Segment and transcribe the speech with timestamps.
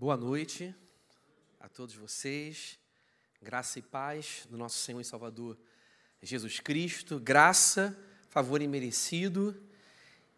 [0.00, 0.72] Boa noite
[1.58, 2.78] a todos vocês.
[3.42, 5.58] Graça e paz do nosso Senhor e Salvador
[6.22, 7.18] Jesus Cristo.
[7.18, 7.98] Graça,
[8.30, 9.60] favor imerecido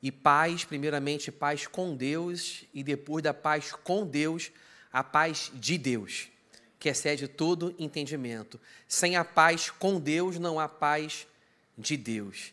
[0.02, 4.50] e paz, primeiramente paz com Deus e depois da paz com Deus,
[4.90, 6.30] a paz de Deus,
[6.78, 8.58] que excede todo entendimento.
[8.88, 11.26] Sem a paz com Deus não há paz
[11.76, 12.50] de Deus.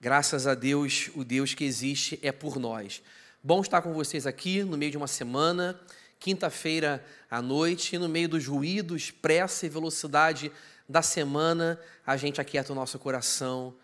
[0.00, 3.02] Graças a Deus, o Deus que existe é por nós.
[3.42, 5.80] Bom estar com vocês aqui no meio de uma semana,
[6.18, 10.50] quinta-feira à noite, no meio dos ruídos, pressa e velocidade
[10.88, 13.74] da semana, a gente aquieta o nosso coração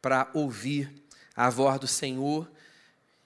[0.00, 0.92] para ouvir
[1.34, 2.50] a voz do Senhor,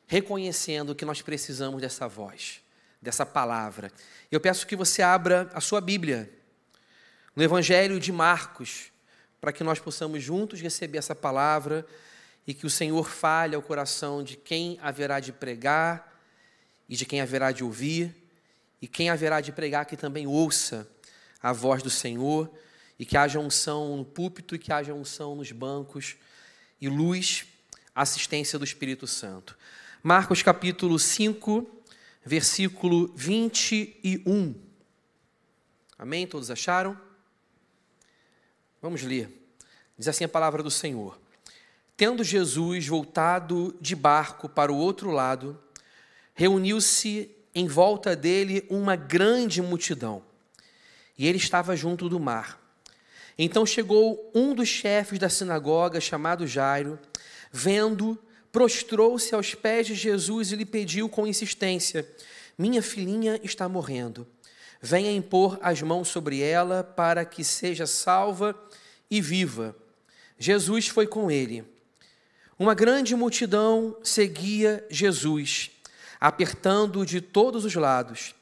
[0.07, 2.61] reconhecendo que nós precisamos dessa voz,
[3.01, 3.93] dessa palavra.
[4.31, 6.31] Eu peço que você abra a sua Bíblia
[7.35, 8.91] no Evangelho de Marcos,
[9.41, 11.87] para que nós possamos juntos receber essa palavra
[12.47, 16.21] e que o Senhor fale ao coração de quem haverá de pregar
[16.89, 18.15] e de quem haverá de ouvir,
[18.87, 20.89] e quem haverá de pregar que também ouça
[21.43, 22.49] a voz do Senhor,
[22.97, 26.15] e que haja unção no púlpito e que haja unção nos bancos,
[26.81, 27.47] e luz,
[27.93, 29.59] assistência do Espírito Santo.
[30.05, 31.69] Marcos capítulo 5,
[32.25, 34.55] versículo 21.
[35.99, 36.25] Amém?
[36.25, 36.97] Todos acharam?
[38.81, 39.51] Vamos ler.
[39.99, 41.21] Diz assim a palavra do Senhor.
[41.97, 45.61] Tendo Jesus voltado de barco para o outro lado,
[46.37, 50.23] reuniu-se em volta dele uma grande multidão,
[51.17, 52.61] e ele estava junto do mar.
[53.39, 56.99] Então chegou um dos chefes da sinagoga, chamado Jairo,
[57.51, 58.19] vendo,
[58.53, 62.07] prostrou-se aos pés de Jesus e lhe pediu com insistência:
[62.59, 64.27] Minha filhinha está morrendo.
[64.79, 68.55] Venha impor as mãos sobre ela para que seja salva
[69.11, 69.75] e viva.
[70.39, 71.65] Jesus foi com ele.
[72.59, 75.71] Uma grande multidão seguia Jesus,
[76.21, 78.35] apertando-o de todos os lados.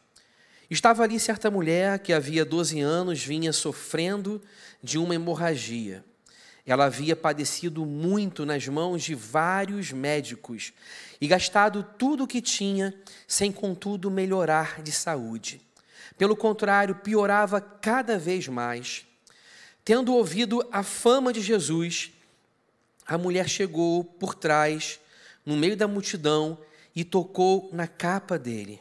[0.70, 4.40] Estava ali certa mulher que havia 12 anos vinha sofrendo
[4.82, 6.04] de uma hemorragia.
[6.66, 10.72] Ela havia padecido muito nas mãos de vários médicos
[11.20, 12.94] e gastado tudo o que tinha,
[13.28, 15.60] sem contudo melhorar de saúde.
[16.16, 19.04] Pelo contrário, piorava cada vez mais.
[19.84, 22.10] Tendo ouvido a fama de Jesus,
[23.06, 24.98] a mulher chegou por trás,
[25.44, 26.58] no meio da multidão,
[26.94, 28.80] e tocou na capa dele.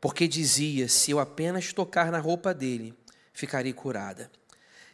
[0.00, 2.94] Porque dizia: Se eu apenas tocar na roupa dele,
[3.32, 4.30] ficarei curada.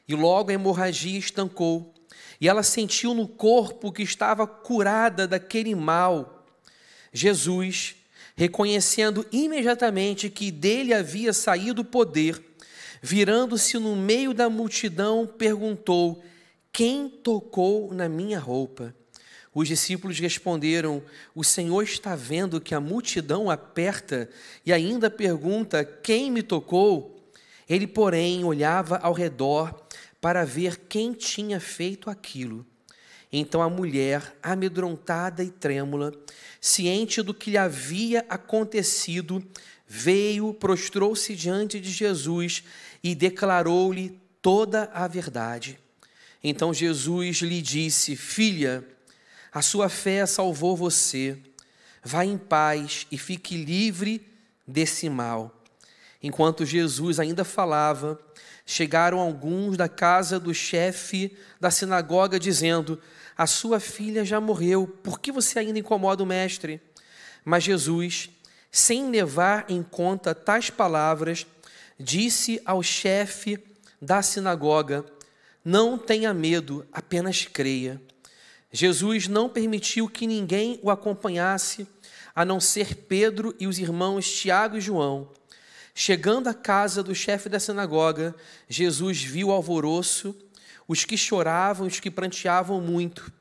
[0.06, 1.94] E logo a hemorragia estancou,
[2.40, 6.46] e ela sentiu no corpo que estava curada daquele mal.
[7.12, 7.96] Jesus,
[8.36, 12.42] reconhecendo imediatamente que dele havia saído o poder,
[13.00, 16.22] virando-se no meio da multidão, perguntou:
[16.72, 18.94] quem tocou na minha roupa?
[19.54, 21.02] Os discípulos responderam:
[21.34, 24.28] O Senhor está vendo que a multidão aperta
[24.66, 27.14] e ainda pergunta: Quem me tocou?
[27.68, 29.86] Ele, porém, olhava ao redor
[30.20, 32.66] para ver quem tinha feito aquilo.
[33.32, 36.12] Então a mulher, amedrontada e trêmula,
[36.60, 39.44] ciente do que lhe havia acontecido,
[39.86, 42.64] veio, prostrou-se diante de Jesus
[43.02, 45.78] e declarou-lhe toda a verdade.
[46.42, 48.86] Então Jesus lhe disse: Filha,
[49.54, 51.38] a sua fé salvou você.
[52.02, 54.26] Vá em paz e fique livre
[54.66, 55.62] desse mal.
[56.20, 58.20] Enquanto Jesus ainda falava,
[58.66, 63.00] chegaram alguns da casa do chefe da sinagoga, dizendo:
[63.38, 66.80] A sua filha já morreu, por que você ainda incomoda o mestre?
[67.44, 68.30] Mas Jesus,
[68.72, 71.46] sem levar em conta tais palavras,
[71.96, 73.62] disse ao chefe
[74.02, 75.04] da sinagoga:
[75.64, 77.98] não tenha medo, apenas creia.
[78.74, 81.86] Jesus não permitiu que ninguém o acompanhasse,
[82.34, 85.30] a não ser Pedro e os irmãos Tiago e João.
[85.94, 88.34] Chegando à casa do chefe da sinagoga,
[88.68, 90.34] Jesus viu o alvoroço,
[90.88, 93.32] os que choravam, os que pranteavam muito.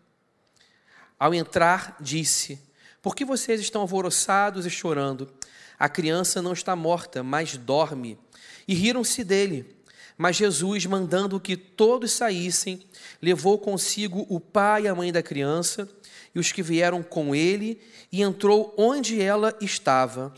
[1.18, 2.62] Ao entrar, disse:
[3.02, 5.34] Por que vocês estão alvoroçados e chorando?
[5.80, 8.20] A criança não está morta, mas dorme.
[8.68, 9.76] E riram-se dele.
[10.18, 12.82] Mas Jesus, mandando que todos saíssem,
[13.22, 15.90] levou consigo o pai e a mãe da criança
[16.34, 17.80] e os que vieram com ele,
[18.12, 20.34] e entrou onde ela estava.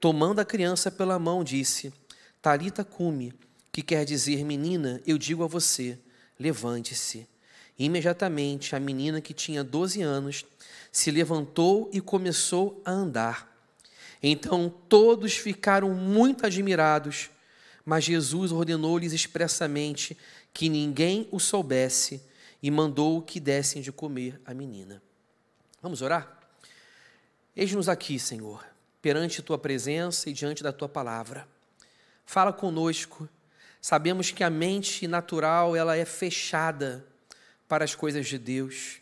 [0.00, 1.92] Tomando a criança pela mão, disse:
[2.40, 3.32] Talita cume,
[3.72, 5.98] que quer dizer, menina, eu digo a você,
[6.38, 7.26] levante-se.
[7.78, 10.44] Imediatamente a menina, que tinha doze anos,
[10.90, 13.48] se levantou e começou a andar.
[14.22, 17.30] Então todos ficaram muito admirados
[17.88, 20.14] mas Jesus ordenou-lhes expressamente
[20.52, 22.22] que ninguém o soubesse
[22.62, 25.02] e mandou que dessem de comer a menina.
[25.80, 26.38] Vamos orar?
[27.56, 28.62] Eis-nos aqui, Senhor,
[29.00, 31.48] perante tua presença e diante da tua palavra.
[32.26, 33.26] Fala conosco.
[33.80, 37.06] Sabemos que a mente natural ela é fechada
[37.66, 39.00] para as coisas de Deus.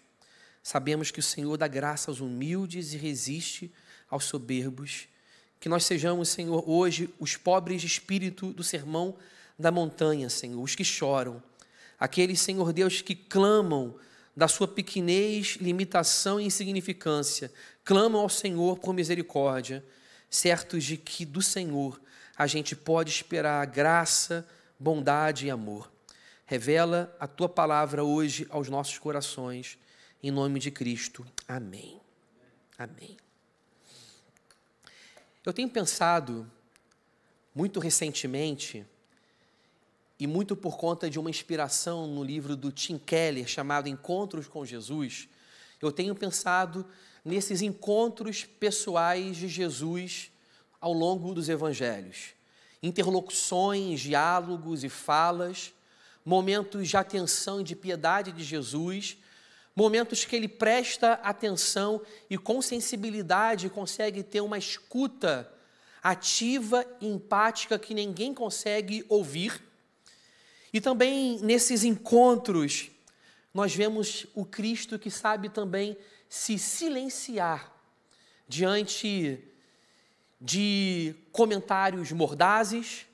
[0.62, 3.68] Sabemos que o Senhor dá graça aos humildes e resiste
[4.08, 5.08] aos soberbos.
[5.66, 9.16] Que nós sejamos, Senhor, hoje os pobres de espírito do sermão
[9.58, 11.42] da montanha, Senhor, os que choram,
[11.98, 13.96] aqueles, Senhor Deus, que clamam
[14.36, 17.52] da sua pequenez, limitação e insignificância,
[17.84, 19.84] clamam ao Senhor por misericórdia,
[20.30, 22.00] certos de que do Senhor
[22.38, 24.46] a gente pode esperar graça,
[24.78, 25.90] bondade e amor.
[26.44, 29.76] Revela a tua palavra hoje aos nossos corações,
[30.22, 31.26] em nome de Cristo.
[31.48, 32.00] Amém.
[32.78, 33.16] Amém.
[35.46, 36.50] Eu tenho pensado
[37.54, 38.84] muito recentemente
[40.18, 44.66] e muito por conta de uma inspiração no livro do Tim Keller chamado Encontros com
[44.66, 45.28] Jesus,
[45.80, 46.84] eu tenho pensado
[47.24, 50.32] nesses encontros pessoais de Jesus
[50.80, 52.30] ao longo dos evangelhos.
[52.82, 55.72] Interlocuções, diálogos e falas,
[56.24, 59.16] momentos de atenção e de piedade de Jesus,
[59.76, 62.00] momentos que ele presta atenção
[62.30, 65.52] e com sensibilidade consegue ter uma escuta
[66.02, 69.62] ativa e empática que ninguém consegue ouvir.
[70.72, 72.90] E também nesses encontros,
[73.52, 75.96] nós vemos o Cristo que sabe também
[76.26, 77.70] se silenciar
[78.48, 79.44] diante
[80.40, 83.06] de comentários mordazes,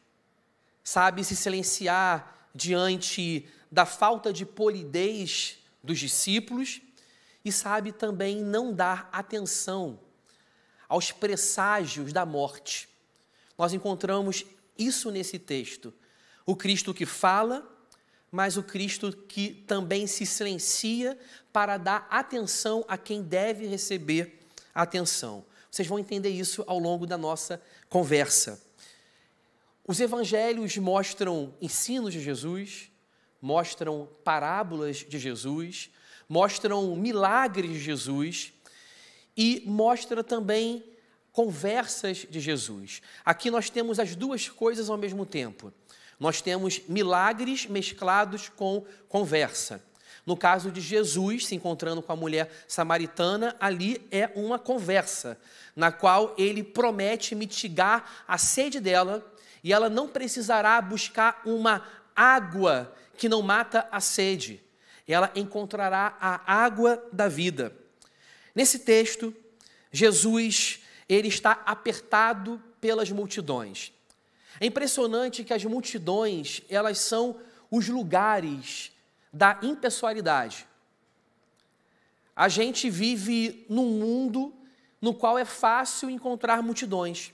[0.85, 6.81] sabe se silenciar diante da falta de polidez dos discípulos
[7.45, 9.99] e sabe também não dar atenção
[10.89, 12.89] aos presságios da morte.
[13.57, 14.45] Nós encontramos
[14.79, 15.93] isso nesse texto.
[16.45, 17.67] O Cristo que fala,
[18.31, 21.19] mas o Cristo que também se silencia
[21.53, 24.41] para dar atenção a quem deve receber
[24.75, 25.45] atenção.
[25.71, 28.63] Vocês vão entender isso ao longo da nossa conversa.
[29.87, 32.92] Os evangelhos mostram ensinos de Jesus,
[33.43, 35.91] mostram parábolas de Jesus,
[36.29, 38.53] mostram milagres de Jesus
[39.37, 40.85] e mostra também
[41.33, 43.03] conversas de Jesus.
[43.25, 45.73] Aqui nós temos as duas coisas ao mesmo tempo.
[46.21, 49.83] Nós temos milagres mesclados com conversa.
[50.25, 55.37] No caso de Jesus se encontrando com a mulher samaritana, ali é uma conversa,
[55.75, 59.27] na qual ele promete mitigar a sede dela
[59.65, 61.85] e ela não precisará buscar uma
[62.15, 64.61] água que não mata a sede.
[65.07, 67.73] Ela encontrará a água da vida.
[68.53, 69.33] Nesse texto,
[69.93, 73.93] Jesus ele está apertado pelas multidões.
[74.59, 77.39] É impressionante que as multidões, elas são
[77.71, 78.91] os lugares
[79.33, 80.67] da impessoalidade.
[82.35, 84.53] A gente vive num mundo
[85.01, 87.33] no qual é fácil encontrar multidões.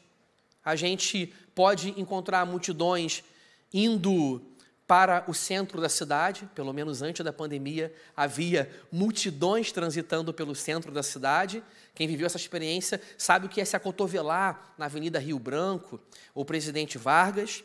[0.63, 3.25] A gente pode encontrar multidões
[3.73, 4.43] indo
[4.89, 10.91] para o centro da cidade, pelo menos antes da pandemia, havia multidões transitando pelo centro
[10.91, 11.63] da cidade.
[11.95, 16.01] Quem viveu essa experiência sabe o que é se acotovelar na Avenida Rio Branco
[16.35, 17.63] ou Presidente Vargas.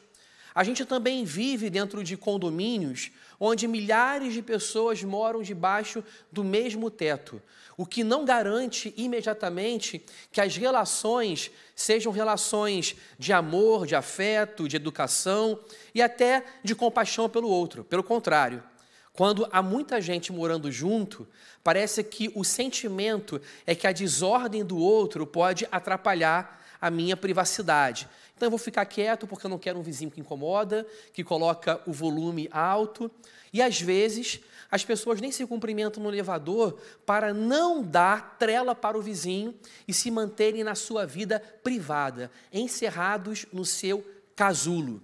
[0.55, 6.89] A gente também vive dentro de condomínios onde milhares de pessoas moram debaixo do mesmo
[6.89, 7.41] teto,
[7.75, 14.75] o que não garante imediatamente que as relações sejam relações de amor, de afeto, de
[14.75, 15.59] educação
[15.93, 17.83] e até de compaixão pelo outro.
[17.83, 18.63] Pelo contrário,
[19.11, 21.27] quando há muita gente morando junto,
[21.63, 28.09] parece que o sentimento é que a desordem do outro pode atrapalhar a minha privacidade.
[28.35, 31.79] Então eu vou ficar quieto porque eu não quero um vizinho que incomoda, que coloca
[31.87, 33.09] o volume alto.
[33.53, 38.97] E às vezes as pessoas nem se cumprimentam no elevador para não dar trela para
[38.97, 39.55] o vizinho
[39.87, 45.01] e se manterem na sua vida privada, encerrados no seu casulo.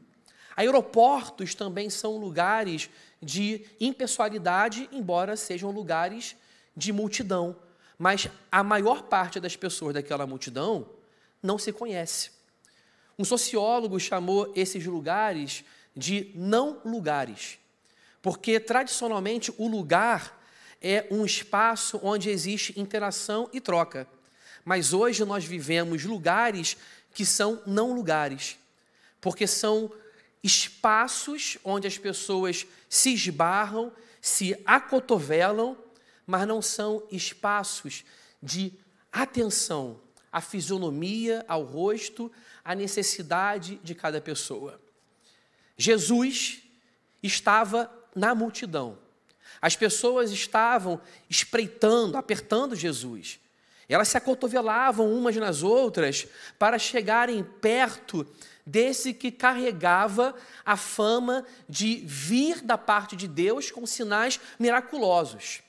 [0.58, 2.90] Aeroportos também são lugares
[3.24, 6.36] de impessoalidade, embora sejam lugares
[6.76, 7.56] de multidão.
[7.98, 10.99] Mas a maior parte das pessoas daquela multidão
[11.42, 12.32] não se conhece.
[13.18, 15.64] Um sociólogo chamou esses lugares
[15.96, 17.60] de não lugares.
[18.22, 20.40] Porque tradicionalmente o lugar
[20.82, 24.08] é um espaço onde existe interação e troca.
[24.64, 26.78] Mas hoje nós vivemos lugares
[27.14, 28.58] que são não lugares,
[29.20, 29.92] porque são
[30.44, 33.92] espaços onde as pessoas se esbarram,
[34.22, 35.78] se acotovelam,
[36.26, 38.06] mas não são espaços
[38.42, 38.74] de
[39.12, 40.00] atenção
[40.32, 42.32] à fisionomia, ao rosto,
[42.64, 44.80] à necessidade de cada pessoa.
[45.78, 46.62] Jesus
[47.24, 48.98] estava na multidão.
[49.62, 53.40] As pessoas estavam espreitando, apertando Jesus.
[53.88, 56.28] Elas se acotovelavam umas nas outras
[56.60, 58.26] para chegarem perto
[58.66, 65.62] desse que carregava a fama de vir da parte de Deus com sinais miraculosos.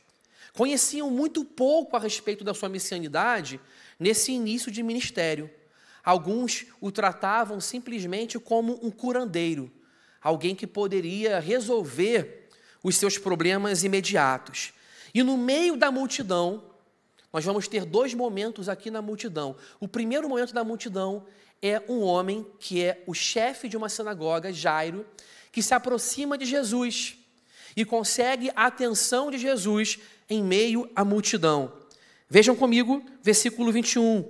[0.52, 3.58] Conheciam muito pouco a respeito da sua messianidade
[4.00, 5.50] nesse início de ministério.
[6.02, 9.70] Alguns o tratavam simplesmente como um curandeiro,
[10.22, 12.48] alguém que poderia resolver
[12.82, 14.72] os seus problemas imediatos.
[15.12, 16.64] E no meio da multidão,
[17.32, 19.54] nós vamos ter dois momentos aqui na multidão.
[19.78, 21.26] O primeiro momento da multidão
[21.60, 25.06] é um homem que é o chefe de uma sinagoga, Jairo,
[25.52, 27.18] que se aproxima de Jesus
[27.76, 31.79] e consegue a atenção de Jesus em meio à multidão.
[32.30, 34.24] Vejam comigo, versículo 21.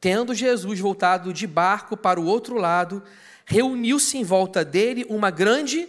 [0.00, 3.02] Tendo Jesus voltado de barco para o outro lado,
[3.46, 5.88] reuniu-se em volta dele uma grande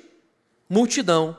[0.70, 1.38] multidão,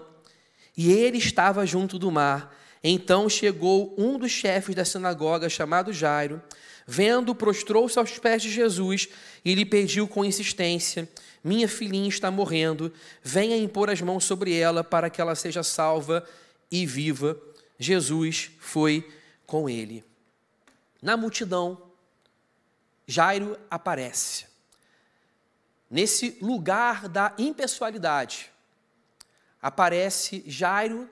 [0.76, 6.42] e ele estava junto do mar então chegou um dos chefes da sinagoga, chamado Jairo,
[6.86, 9.08] vendo, prostrou-se aos pés de Jesus
[9.44, 11.08] e lhe pediu com insistência:
[11.44, 12.92] Minha filhinha está morrendo,
[13.22, 16.24] venha impor as mãos sobre ela para que ela seja salva
[16.70, 17.40] e viva.
[17.78, 19.08] Jesus foi
[19.52, 20.02] com ele.
[21.02, 21.90] Na multidão,
[23.06, 24.46] Jairo aparece.
[25.90, 28.50] Nesse lugar da impessoalidade,
[29.60, 31.06] aparece Jairo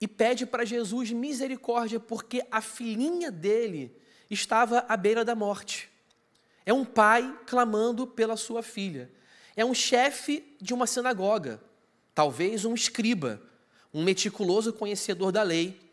[0.00, 3.96] e pede para Jesus misericórdia, porque a filhinha dele
[4.28, 5.88] estava à beira da morte.
[6.66, 9.08] É um pai clamando pela sua filha.
[9.54, 11.62] É um chefe de uma sinagoga,
[12.12, 13.40] talvez um escriba,
[13.92, 15.83] um meticuloso conhecedor da lei.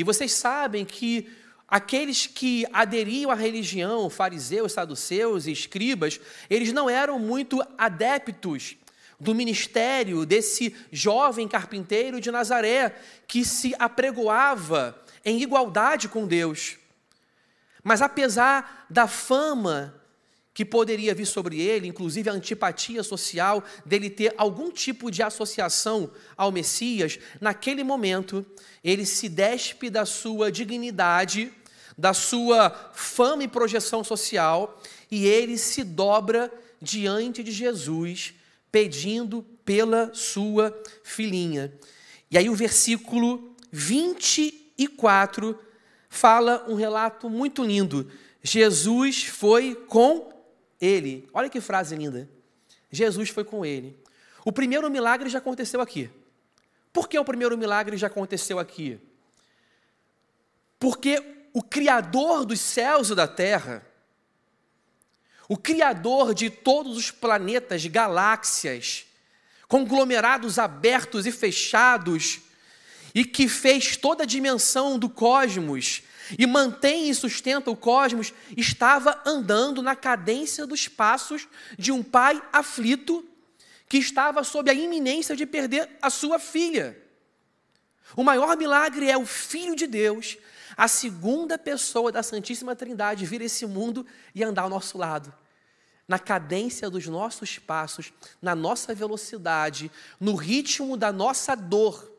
[0.00, 1.28] E vocês sabem que
[1.68, 8.76] aqueles que aderiam à religião, fariseus, saduceus e escribas, eles não eram muito adeptos
[9.20, 12.96] do ministério desse jovem carpinteiro de Nazaré
[13.28, 16.78] que se apregoava em igualdade com Deus.
[17.84, 19.99] Mas apesar da fama
[20.52, 26.10] que poderia vir sobre ele, inclusive a antipatia social dele ter algum tipo de associação
[26.36, 28.44] ao Messias, naquele momento
[28.82, 31.52] ele se despe da sua dignidade,
[31.96, 34.80] da sua fama e projeção social,
[35.10, 38.34] e ele se dobra diante de Jesus
[38.72, 41.72] pedindo pela sua filhinha.
[42.30, 45.58] E aí o versículo 24
[46.08, 48.10] fala um relato muito lindo.
[48.42, 50.39] Jesus foi com
[50.80, 51.28] ele.
[51.32, 52.28] Olha que frase linda.
[52.90, 53.98] Jesus foi com ele.
[54.44, 56.10] O primeiro milagre já aconteceu aqui.
[56.92, 58.98] Por que o primeiro milagre já aconteceu aqui?
[60.78, 61.22] Porque
[61.52, 63.86] o Criador dos céus e da terra
[65.50, 69.04] o Criador de todos os planetas, galáxias,
[69.66, 72.38] conglomerados abertos e fechados,
[73.12, 76.04] e que fez toda a dimensão do cosmos
[76.38, 82.40] e mantém e sustenta o cosmos, estava andando na cadência dos passos de um pai
[82.52, 83.24] aflito
[83.88, 86.96] que estava sob a iminência de perder a sua filha.
[88.16, 90.38] O maior milagre é o Filho de Deus,
[90.76, 95.32] a segunda pessoa da Santíssima Trindade, vir esse mundo e andar ao nosso lado
[96.10, 102.10] na cadência dos nossos passos, na nossa velocidade, no ritmo da nossa dor.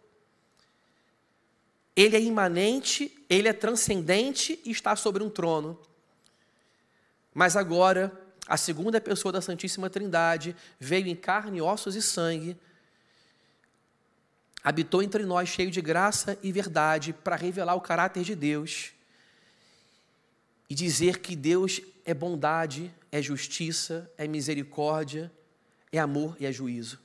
[2.02, 5.80] Ele é imanente, ele é transcendente e está sobre um trono.
[7.32, 8.12] Mas agora,
[8.48, 12.58] a segunda pessoa da Santíssima Trindade veio em carne, ossos e sangue,
[14.64, 18.94] habitou entre nós cheio de graça e verdade para revelar o caráter de Deus
[20.68, 25.32] e dizer que Deus é bondade, é justiça, é misericórdia,
[25.92, 27.00] é amor e é juízo.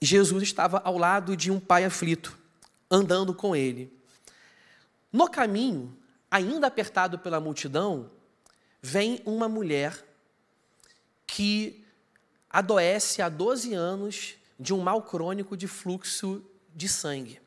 [0.00, 2.43] Jesus estava ao lado de um pai aflito,
[2.94, 3.92] andando com ele.
[5.12, 5.96] No caminho,
[6.30, 8.10] ainda apertado pela multidão,
[8.80, 10.04] vem uma mulher
[11.26, 11.84] que
[12.48, 17.40] adoece há 12 anos de um mal crônico de fluxo de sangue.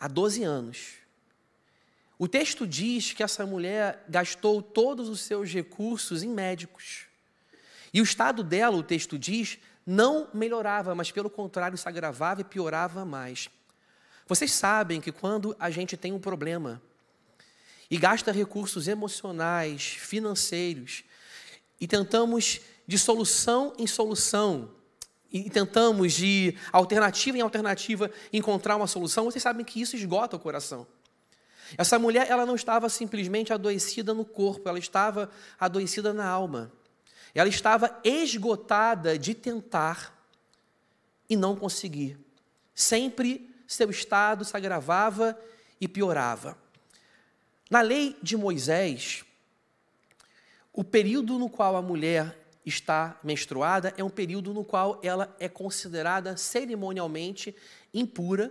[0.00, 0.94] Há 12 anos.
[2.18, 7.06] O texto diz que essa mulher gastou todos os seus recursos em médicos.
[7.92, 12.44] E o estado dela, o texto diz, não melhorava, mas pelo contrário se agravava e
[12.44, 13.48] piorava mais.
[14.28, 16.82] Vocês sabem que quando a gente tem um problema
[17.90, 21.02] e gasta recursos emocionais, financeiros,
[21.80, 24.70] e tentamos de solução em solução,
[25.32, 30.38] e tentamos de alternativa em alternativa encontrar uma solução, vocês sabem que isso esgota o
[30.38, 30.86] coração.
[31.78, 36.70] Essa mulher, ela não estava simplesmente adoecida no corpo, ela estava adoecida na alma.
[37.34, 40.14] Ela estava esgotada de tentar
[41.28, 42.18] e não conseguir.
[42.74, 45.38] Sempre seu estado se agravava
[45.78, 46.56] e piorava.
[47.70, 49.24] Na lei de Moisés,
[50.72, 52.34] o período no qual a mulher
[52.64, 57.54] está menstruada é um período no qual ela é considerada cerimonialmente
[57.92, 58.50] impura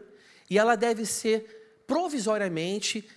[0.50, 3.10] e ela deve ser provisoriamente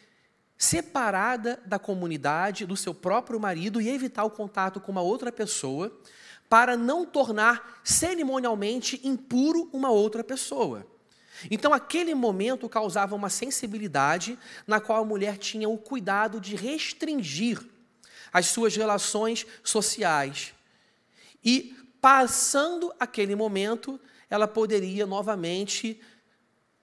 [0.57, 5.95] separada da comunidade, do seu próprio marido e evitar o contato com uma outra pessoa,
[6.49, 10.90] para não tornar cerimonialmente impuro uma outra pessoa.
[11.49, 17.61] Então, aquele momento causava uma sensibilidade na qual a mulher tinha o cuidado de restringir
[18.33, 20.53] as suas relações sociais.
[21.45, 26.01] E, passando aquele momento, ela poderia novamente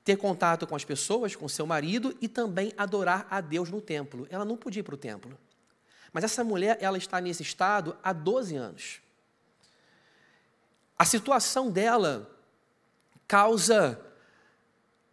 [0.04, 4.26] ter contato com as pessoas, com seu marido e também adorar a Deus no templo.
[4.30, 5.38] Ela não podia ir para o templo.
[6.14, 9.02] Mas essa mulher, ela está nesse estado há 12 anos.
[10.98, 12.32] A situação dela
[13.28, 14.02] causa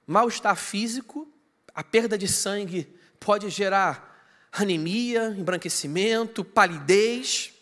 [0.06, 1.28] mal-estar físico,
[1.75, 4.14] a perda de sangue pode gerar
[4.52, 7.52] anemia, embranquecimento, palidez,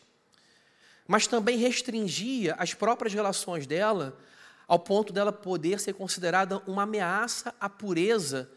[1.06, 4.18] mas também restringia as próprias relações dela
[4.66, 8.50] ao ponto dela poder ser considerada uma ameaça à pureza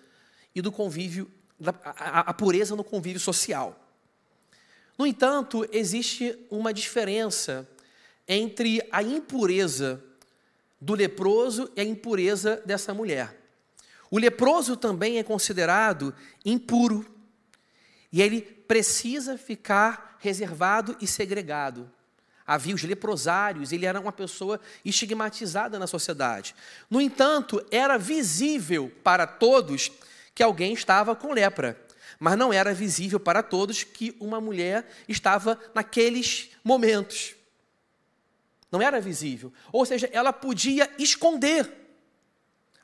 [0.53, 1.29] e do convívio,
[1.83, 3.77] a, pureza no convívio social.
[4.97, 7.67] No entanto, existe uma diferença
[8.27, 10.01] entre a impureza
[10.79, 13.44] do leproso e a impureza dessa mulher.
[14.15, 17.05] O leproso também é considerado impuro
[18.09, 21.91] e ele precisa ficar reservado e segregado
[22.47, 26.55] havia os leprosários, ele era uma pessoa estigmatizada na sociedade.
[26.89, 29.91] No entanto, era visível para todos
[30.33, 31.77] que alguém estava com lepra,
[32.17, 37.35] mas não era visível para todos que uma mulher estava naqueles momentos.
[38.71, 39.51] Não era visível.
[39.73, 41.69] Ou seja, ela podia esconder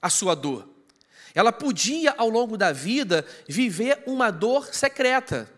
[0.02, 0.71] a sua dor.
[1.34, 5.50] Ela podia, ao longo da vida, viver uma dor secreta.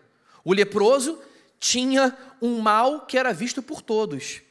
[0.44, 1.20] O leproso
[1.58, 4.42] tinha um mal que era visto por todos.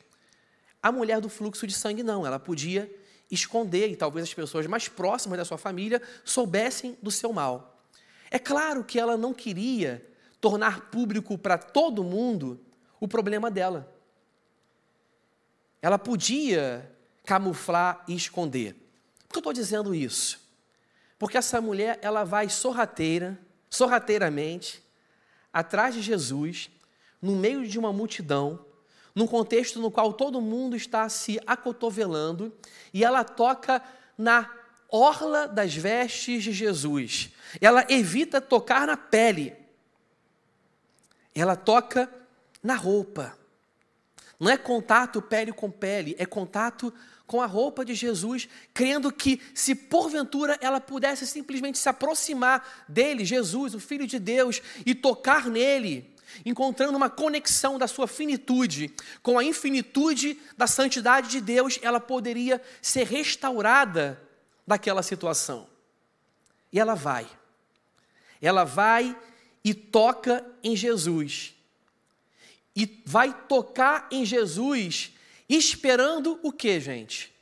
[0.82, 2.94] A mulher do fluxo de sangue não, ela podia
[3.32, 7.82] esconder e talvez as pessoas mais próximas da sua família soubessem do seu mal.
[8.30, 10.06] É claro que ela não queria
[10.42, 12.60] tornar público para todo mundo
[13.00, 13.90] o problema dela.
[15.82, 16.92] Ela podia
[17.26, 18.74] camuflar e esconder.
[19.28, 20.43] Por que eu estou dizendo isso?
[21.24, 24.84] Porque essa mulher ela vai sorrateira, sorrateiramente,
[25.54, 26.70] atrás de Jesus
[27.22, 28.66] no meio de uma multidão,
[29.16, 32.52] num contexto no qual todo mundo está se acotovelando,
[32.94, 33.82] e ela toca
[34.18, 34.54] na
[34.90, 37.30] orla das vestes de Jesus.
[37.62, 39.56] Ela evita tocar na pele.
[41.34, 42.14] Ela toca
[42.62, 43.34] na roupa.
[44.44, 46.94] Não é contato pele com pele, é contato
[47.26, 53.24] com a roupa de Jesus, crendo que se porventura ela pudesse simplesmente se aproximar dele,
[53.24, 56.14] Jesus, o Filho de Deus, e tocar nele,
[56.46, 62.62] encontrando uma conexão da sua finitude com a infinitude da santidade de Deus, ela poderia
[62.82, 64.22] ser restaurada
[64.68, 65.70] daquela situação.
[66.70, 67.26] E ela vai.
[68.42, 69.18] Ela vai
[69.64, 71.56] e toca em Jesus.
[72.76, 75.14] E vai tocar em Jesus
[75.48, 77.34] esperando o que, gente?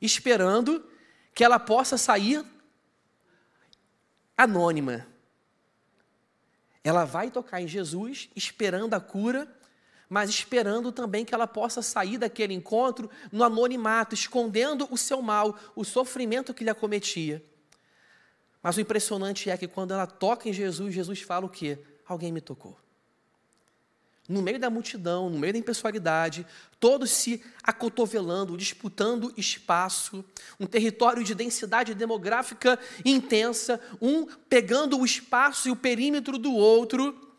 [0.00, 0.84] Esperando
[1.34, 2.44] que ela possa sair
[4.36, 5.06] anônima
[6.84, 9.48] ela vai tocar em Jesus, esperando a cura,
[10.08, 15.56] mas esperando também que ela possa sair daquele encontro no anonimato, escondendo o seu mal,
[15.74, 17.42] o sofrimento que lhe acometia.
[18.62, 21.78] Mas o impressionante é que quando ela toca em Jesus, Jesus fala o quê?
[22.06, 22.76] Alguém me tocou
[24.28, 26.46] no meio da multidão, no meio da impessoalidade,
[26.78, 30.24] todos se acotovelando, disputando espaço,
[30.60, 37.30] um território de densidade demográfica intensa, um pegando o espaço e o perímetro do outro.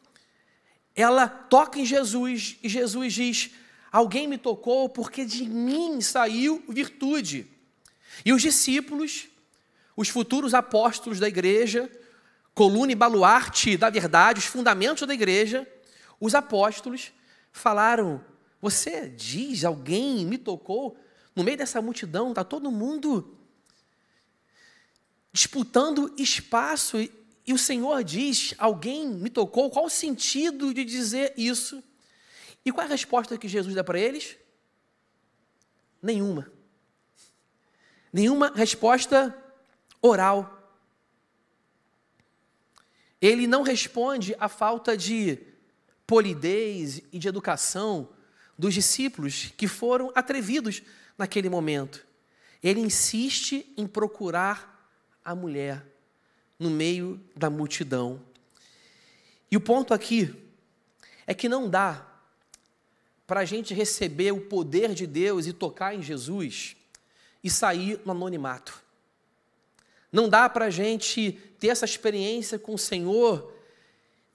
[0.95, 3.51] Ela toca em Jesus e Jesus diz:
[3.91, 7.47] Alguém me tocou porque de mim saiu virtude.
[8.25, 9.27] E os discípulos,
[9.95, 11.89] os futuros apóstolos da igreja,
[12.53, 15.67] coluna e baluarte da verdade, os fundamentos da igreja,
[16.19, 17.12] os apóstolos
[17.52, 18.23] falaram:
[18.62, 20.97] Você diz, alguém me tocou?
[21.36, 23.38] No meio dessa multidão, está todo mundo
[25.32, 27.12] disputando espaço e,
[27.45, 29.69] e o Senhor diz: Alguém me tocou?
[29.69, 31.84] Qual o sentido de dizer isso?
[32.65, 34.38] E qual é a resposta que Jesus dá para eles?
[36.02, 36.52] Nenhuma.
[38.12, 39.36] Nenhuma resposta
[40.02, 40.60] oral.
[43.19, 45.39] Ele não responde à falta de
[46.05, 48.09] polidez e de educação
[48.57, 50.81] dos discípulos que foram atrevidos
[51.17, 52.05] naquele momento.
[52.61, 54.89] Ele insiste em procurar
[55.23, 55.85] a mulher
[56.59, 58.21] no meio da multidão.
[59.51, 60.33] E o ponto aqui
[61.27, 62.07] é que não dá
[63.25, 66.75] para a gente receber o poder de Deus e tocar em Jesus
[67.43, 68.81] e sair no anonimato.
[70.11, 73.52] Não dá para a gente ter essa experiência com o Senhor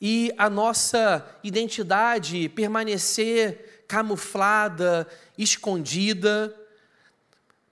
[0.00, 6.54] e a nossa identidade permanecer camuflada, escondida.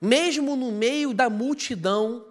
[0.01, 2.25] Mesmo no meio da multidão,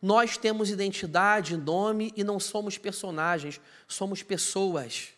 [0.00, 5.08] nós temos identidade, nome e não somos personagens, somos pessoas.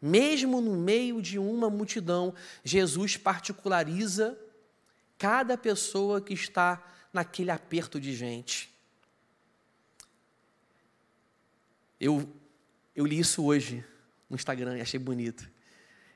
[0.00, 4.38] Mesmo no meio de uma multidão, Jesus particulariza
[5.16, 6.82] cada pessoa que está
[7.12, 8.72] naquele aperto de gente.
[12.00, 12.28] Eu,
[12.94, 13.84] eu li isso hoje
[14.28, 15.48] no Instagram e achei bonito.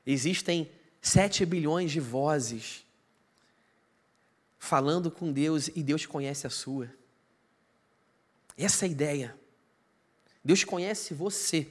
[0.05, 0.69] Existem
[1.01, 2.85] sete bilhões de vozes
[4.57, 6.89] falando com Deus e Deus conhece a sua.
[8.57, 9.35] Essa é a ideia.
[10.43, 11.67] Deus conhece você.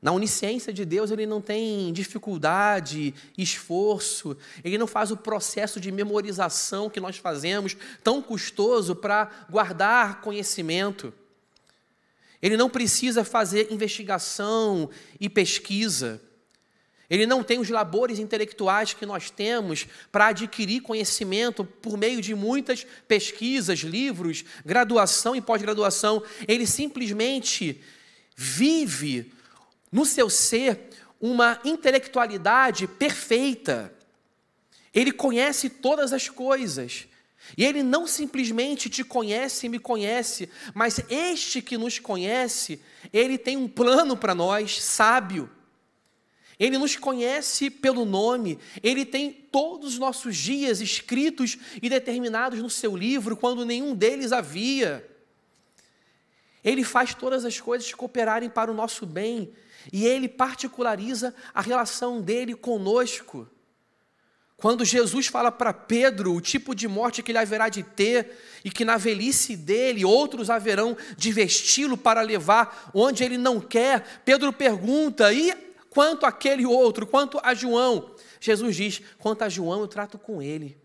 [0.00, 5.90] Na onisciência de Deus, ele não tem dificuldade, esforço, ele não faz o processo de
[5.90, 11.10] memorização que nós fazemos, tão custoso para guardar conhecimento.
[12.44, 16.20] Ele não precisa fazer investigação e pesquisa.
[17.08, 22.34] Ele não tem os labores intelectuais que nós temos para adquirir conhecimento por meio de
[22.34, 26.22] muitas pesquisas, livros, graduação e pós-graduação.
[26.46, 27.80] Ele simplesmente
[28.36, 29.32] vive
[29.90, 33.90] no seu ser uma intelectualidade perfeita.
[34.92, 37.06] Ele conhece todas as coisas.
[37.56, 42.80] E ele não simplesmente te conhece e me conhece, mas este que nos conhece,
[43.12, 45.50] ele tem um plano para nós, sábio.
[46.58, 52.70] Ele nos conhece pelo nome, ele tem todos os nossos dias escritos e determinados no
[52.70, 55.08] seu livro, quando nenhum deles havia.
[56.62, 59.52] Ele faz todas as coisas cooperarem para o nosso bem,
[59.92, 63.48] e ele particulariza a relação dele conosco.
[64.56, 68.70] Quando Jesus fala para Pedro o tipo de morte que ele haverá de ter, e
[68.70, 74.52] que na velhice dele outros haverão de vesti-lo para levar onde ele não quer, Pedro
[74.52, 75.52] pergunta: e
[75.94, 80.76] Quanto aquele outro, quanto a João, Jesus diz: quanto a João eu trato com ele.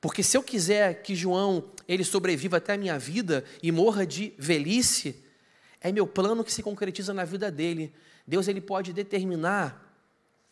[0.00, 4.32] Porque se eu quiser que João ele sobreviva até a minha vida e morra de
[4.38, 5.24] velhice,
[5.80, 7.92] é meu plano que se concretiza na vida dele.
[8.24, 9.81] Deus ele pode determinar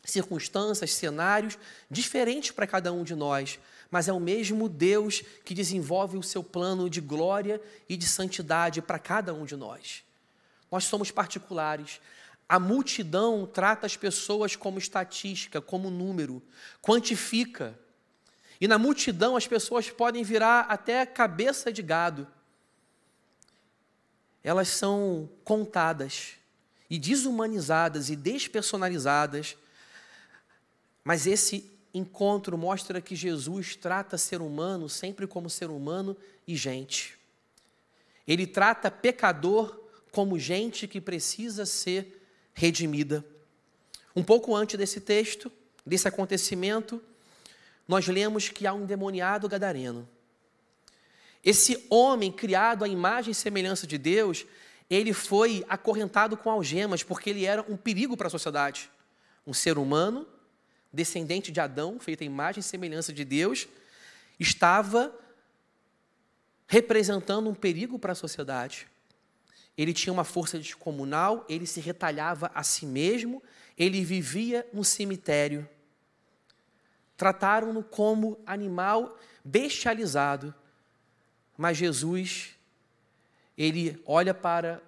[0.05, 1.59] circunstâncias, cenários
[1.91, 3.59] diferentes para cada um de nós,
[3.91, 8.81] mas é o mesmo Deus que desenvolve o seu plano de glória e de santidade
[8.81, 10.05] para cada um de nós.
[10.71, 12.01] Nós somos particulares.
[12.49, 16.43] A multidão trata as pessoas como estatística, como número,
[16.81, 17.79] quantifica.
[18.61, 22.27] E na multidão as pessoas podem virar até cabeça de gado.
[24.43, 26.35] Elas são contadas
[26.89, 29.57] e desumanizadas e despersonalizadas.
[31.05, 37.19] Mas esse encontro mostra que Jesus trata ser humano sempre como ser humano e gente.
[38.27, 39.81] Ele trata pecador
[40.13, 42.23] como gente que precisa ser
[42.55, 43.25] redimida.
[44.15, 45.51] Um pouco antes desse texto,
[45.85, 47.03] desse acontecimento,
[47.87, 50.09] nós lemos que há um endemoniado gadareno.
[51.45, 54.47] Esse homem criado à imagem e semelhança de Deus,
[54.89, 58.91] ele foi acorrentado com algemas porque ele era um perigo para a sociedade.
[59.47, 60.27] Um ser humano,
[60.93, 63.69] descendente de Adão, feito à imagem e semelhança de Deus,
[64.39, 65.15] estava
[66.67, 68.87] representando um perigo para a sociedade
[69.83, 73.43] ele tinha uma força descomunal, ele se retalhava a si mesmo,
[73.79, 75.67] ele vivia no cemitério.
[77.17, 80.55] Trataram-no como animal bestializado.
[81.57, 82.51] Mas Jesus,
[83.57, 84.83] ele olha para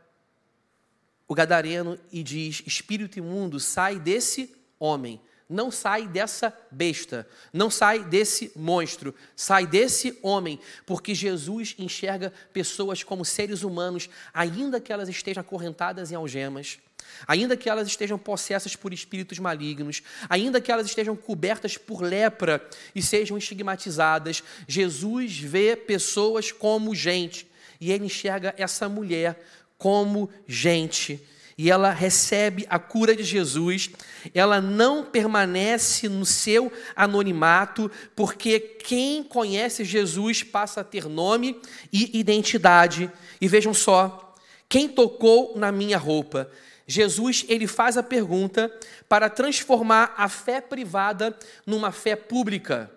[1.27, 5.19] o gadareno e diz: Espírito imundo, sai desse homem
[5.53, 13.03] não sai dessa besta, não sai desse monstro, sai desse homem, porque Jesus enxerga pessoas
[13.03, 16.79] como seres humanos, ainda que elas estejam acorrentadas em algemas,
[17.27, 22.67] ainda que elas estejam possessas por espíritos malignos, ainda que elas estejam cobertas por lepra
[22.95, 27.47] e sejam estigmatizadas, Jesus vê pessoas como gente,
[27.81, 29.38] e ele enxerga essa mulher
[29.77, 31.21] como gente
[31.57, 33.91] e ela recebe a cura de Jesus,
[34.35, 41.61] ela não permanece no seu anonimato, porque quem conhece Jesus passa a ter nome
[41.93, 43.11] e identidade.
[43.41, 44.35] E vejam só,
[44.69, 46.51] quem tocou na minha roupa?
[46.87, 48.73] Jesus, ele faz a pergunta
[49.09, 51.37] para transformar a fé privada
[51.67, 52.91] numa fé pública.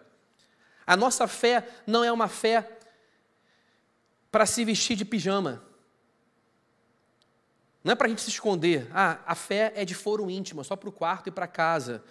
[0.87, 2.69] A nossa fé não é uma fé
[4.31, 5.64] para se vestir de pijama.
[7.85, 8.87] Não é para a gente se esconder.
[8.91, 12.03] Ah, a fé é de foro íntimo, é só para o quarto e para casa.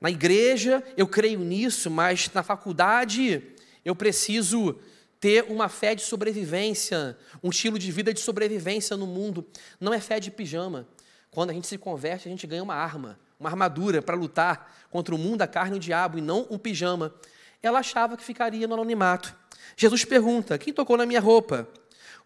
[0.00, 3.42] Na igreja eu creio nisso, mas na faculdade
[3.84, 4.78] eu preciso
[5.18, 9.44] ter uma fé de sobrevivência, um estilo de vida de sobrevivência no mundo.
[9.80, 10.86] Não é fé de pijama.
[11.32, 15.12] Quando a gente se converte, a gente ganha uma arma, uma armadura para lutar contra
[15.12, 17.12] o mundo, a carne e o diabo, e não um pijama.
[17.60, 19.34] Ela achava que ficaria no anonimato.
[19.76, 21.68] Jesus pergunta: Quem tocou na minha roupa?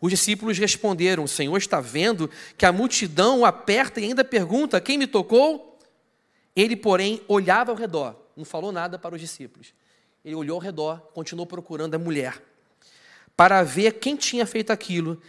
[0.05, 4.79] Os discípulos responderam: O Senhor está vendo que a multidão o aperta e ainda pergunta:
[4.79, 5.79] Quem me tocou?
[6.55, 9.73] Ele, porém, olhava ao redor, não falou nada para os discípulos.
[10.23, 12.39] Ele olhou ao redor, continuou procurando a mulher
[13.35, 15.23] para ver quem tinha feito aquilo.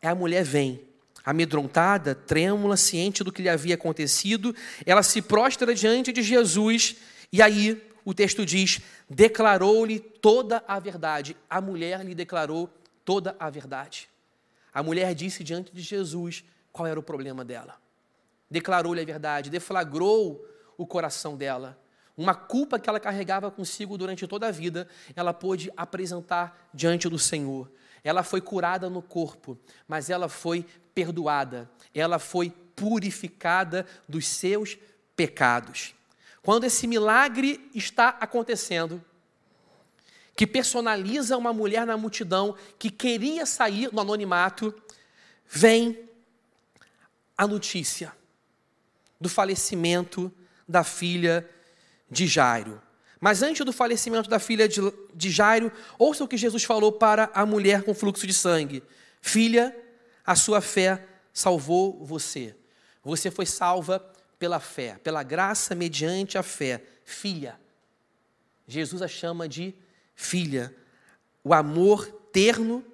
[0.00, 0.80] A mulher vem,
[1.22, 6.96] amedrontada, trêmula, ciente do que lhe havia acontecido, ela se prostra diante de Jesus
[7.30, 11.36] e aí o texto diz: declarou-lhe toda a verdade.
[11.50, 12.70] A mulher lhe declarou
[13.04, 14.10] toda a verdade.
[14.72, 17.76] A mulher disse diante de Jesus qual era o problema dela.
[18.50, 21.78] Declarou-lhe a verdade, deflagrou o coração dela.
[22.16, 27.18] Uma culpa que ela carregava consigo durante toda a vida, ela pôde apresentar diante do
[27.18, 27.70] Senhor.
[28.04, 34.76] Ela foi curada no corpo, mas ela foi perdoada, ela foi purificada dos seus
[35.16, 35.94] pecados.
[36.42, 39.02] Quando esse milagre está acontecendo,
[40.34, 44.74] que personaliza uma mulher na multidão que queria sair no anonimato,
[45.46, 46.08] vem
[47.36, 48.12] a notícia
[49.20, 50.32] do falecimento
[50.66, 51.48] da filha
[52.10, 52.80] de Jairo.
[53.20, 57.46] Mas antes do falecimento da filha de Jairo, ouça o que Jesus falou para a
[57.46, 58.82] mulher com fluxo de sangue:
[59.20, 59.76] Filha,
[60.26, 62.56] a sua fé salvou você.
[63.04, 64.00] Você foi salva
[64.38, 66.82] pela fé, pela graça mediante a fé.
[67.04, 67.60] Filha.
[68.66, 69.74] Jesus a chama de
[70.14, 70.74] filha.
[71.42, 72.84] O amor terno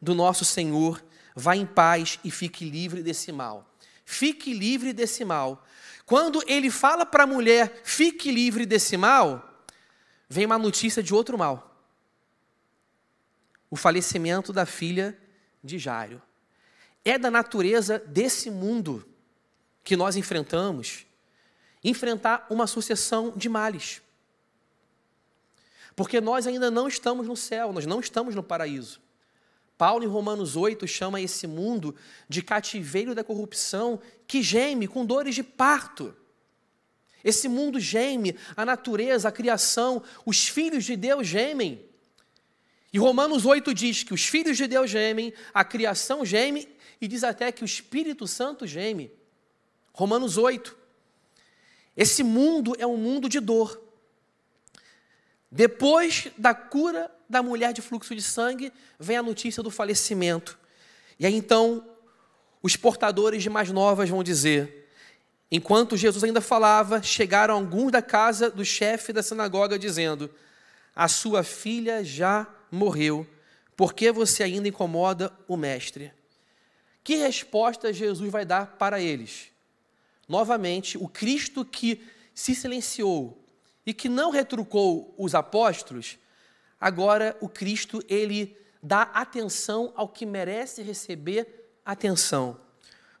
[0.00, 1.02] do nosso Senhor
[1.34, 3.70] vá em paz e fique livre desse mal.
[4.04, 5.64] Fique livre desse mal.
[6.04, 9.64] Quando ele fala para a mulher, fique livre desse mal,
[10.28, 11.76] vem uma notícia de outro mal.
[13.70, 15.16] O falecimento da filha
[15.62, 16.20] de Jairo.
[17.04, 19.06] É da natureza desse mundo
[19.84, 21.06] que nós enfrentamos
[21.82, 24.02] enfrentar uma sucessão de males.
[26.00, 29.02] Porque nós ainda não estamos no céu, nós não estamos no paraíso.
[29.76, 31.94] Paulo, em Romanos 8, chama esse mundo
[32.26, 36.16] de cativeiro da corrupção que geme com dores de parto.
[37.22, 41.84] Esse mundo geme, a natureza, a criação, os filhos de Deus gemem.
[42.90, 46.66] E Romanos 8 diz que os filhos de Deus gemem, a criação geme
[46.98, 49.12] e diz até que o Espírito Santo geme.
[49.92, 50.74] Romanos 8.
[51.94, 53.89] Esse mundo é um mundo de dor.
[55.50, 60.58] Depois da cura da mulher de fluxo de sangue, vem a notícia do falecimento.
[61.18, 61.84] E aí então,
[62.62, 64.88] os portadores de mais novas vão dizer:
[65.50, 70.30] enquanto Jesus ainda falava, chegaram alguns da casa do chefe da sinagoga dizendo:
[70.94, 73.26] A sua filha já morreu,
[73.76, 76.12] por que você ainda incomoda o mestre?
[77.02, 79.48] Que resposta Jesus vai dar para eles?
[80.28, 83.39] Novamente, o Cristo que se silenciou,
[83.84, 86.18] e que não retrucou os apóstolos,
[86.80, 92.58] agora o Cristo ele dá atenção ao que merece receber atenção.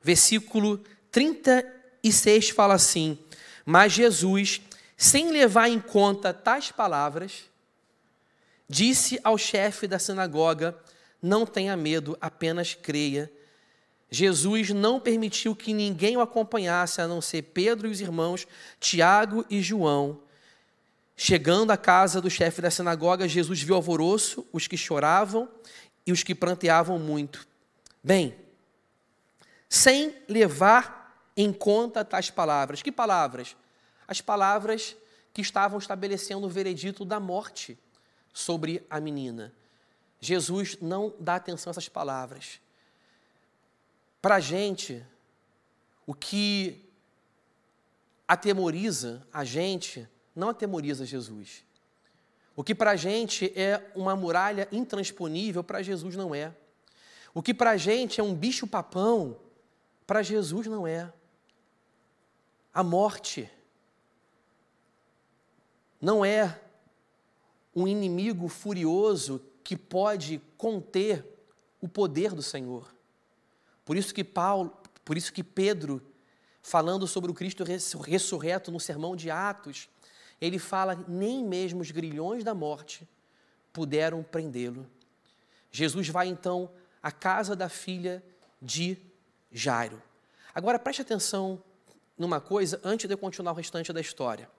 [0.02, 3.18] Versículo 36 fala assim:
[3.64, 4.60] Mas Jesus,
[4.96, 7.44] sem levar em conta tais palavras,
[8.68, 10.78] disse ao chefe da sinagoga:
[11.20, 13.30] Não tenha medo, apenas creia.
[14.10, 18.46] Jesus não permitiu que ninguém o acompanhasse, a não ser Pedro e os irmãos
[18.80, 20.20] Tiago e João.
[21.22, 25.50] Chegando à casa do chefe da sinagoga, Jesus viu alvoroço, os que choravam
[26.06, 27.46] e os que pranteavam muito.
[28.02, 28.34] Bem,
[29.68, 32.80] sem levar em conta tais palavras.
[32.80, 33.54] Que palavras?
[34.08, 34.96] As palavras
[35.34, 37.78] que estavam estabelecendo o veredito da morte
[38.32, 39.52] sobre a menina.
[40.22, 42.58] Jesus não dá atenção a essas palavras.
[44.22, 45.04] Para a gente,
[46.06, 46.82] o que
[48.26, 50.08] atemoriza a gente
[50.40, 51.62] não atemoriza Jesus.
[52.56, 56.52] O que para a gente é uma muralha intransponível, para Jesus não é.
[57.32, 59.36] O que para a gente é um bicho-papão,
[60.06, 61.12] para Jesus não é.
[62.74, 63.48] A morte
[66.00, 66.60] não é
[67.74, 71.24] um inimigo furioso que pode conter
[71.80, 72.92] o poder do Senhor.
[73.84, 76.02] Por isso que Paulo, por isso que Pedro,
[76.62, 79.88] falando sobre o Cristo ressurreto no sermão de Atos,
[80.40, 83.06] ele fala: nem mesmo os grilhões da morte
[83.72, 84.86] puderam prendê-lo.
[85.70, 86.70] Jesus vai então
[87.02, 88.22] à casa da filha
[88.60, 88.96] de
[89.52, 90.02] Jairo.
[90.54, 91.62] Agora preste atenção
[92.18, 94.50] numa coisa antes de eu continuar o restante da história.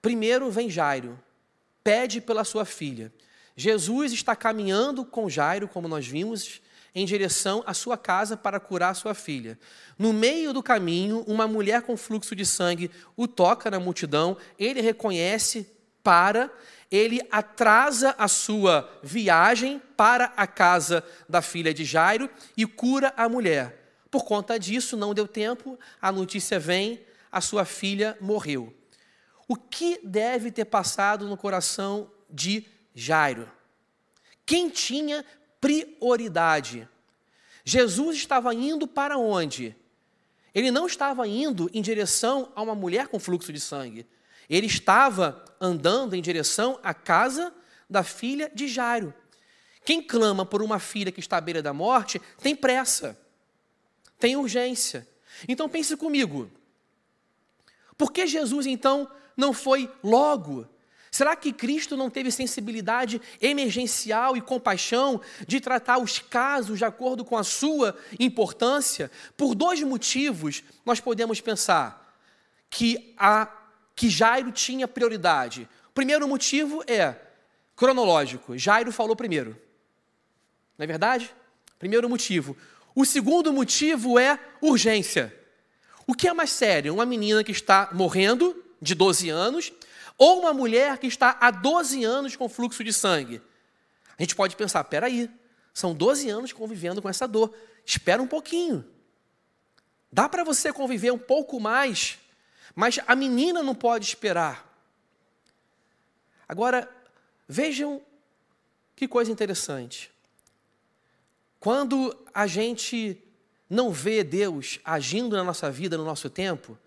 [0.00, 1.18] Primeiro vem Jairo,
[1.82, 3.12] pede pela sua filha.
[3.56, 6.62] Jesus está caminhando com Jairo, como nós vimos,
[6.94, 9.58] em direção à sua casa para curar sua filha.
[9.98, 14.80] No meio do caminho, uma mulher com fluxo de sangue o toca na multidão, ele
[14.80, 15.66] reconhece,
[16.02, 16.50] para,
[16.90, 23.28] ele atrasa a sua viagem para a casa da filha de Jairo e cura a
[23.28, 23.82] mulher.
[24.10, 27.00] Por conta disso, não deu tempo, a notícia vem,
[27.30, 28.74] a sua filha morreu.
[29.48, 33.50] O que deve ter passado no coração de Jairo?
[34.44, 35.24] Quem tinha
[35.62, 36.88] prioridade?
[37.64, 39.76] Jesus estava indo para onde?
[40.52, 44.04] Ele não estava indo em direção a uma mulher com fluxo de sangue.
[44.50, 47.54] Ele estava andando em direção à casa
[47.88, 49.14] da filha de Jairo.
[49.84, 53.18] Quem clama por uma filha que está à beira da morte tem pressa,
[54.18, 55.08] tem urgência.
[55.48, 56.50] Então pense comigo.
[57.96, 60.66] Por que Jesus então não foi logo?
[61.14, 67.22] Será que Cristo não teve sensibilidade emergencial e compaixão de tratar os casos de acordo
[67.22, 69.10] com a sua importância?
[69.36, 72.16] Por dois motivos nós podemos pensar
[72.70, 73.46] que, a,
[73.94, 75.68] que Jairo tinha prioridade.
[75.90, 77.14] O primeiro motivo é
[77.76, 79.50] cronológico: Jairo falou primeiro.
[80.78, 81.30] Não é verdade?
[81.78, 82.56] Primeiro motivo.
[82.94, 85.38] O segundo motivo é urgência.
[86.06, 86.94] O que é mais sério?
[86.94, 89.72] Uma menina que está morrendo, de 12 anos,
[90.22, 93.42] ou uma mulher que está há 12 anos com fluxo de sangue.
[94.16, 95.28] A gente pode pensar, peraí,
[95.74, 97.52] são 12 anos convivendo com essa dor.
[97.84, 98.88] Espera um pouquinho.
[100.12, 102.20] Dá para você conviver um pouco mais,
[102.72, 104.64] mas a menina não pode esperar.
[106.46, 106.88] Agora,
[107.48, 108.00] vejam
[108.94, 110.08] que coisa interessante.
[111.58, 113.20] Quando a gente
[113.68, 116.78] não vê Deus agindo na nossa vida, no nosso tempo,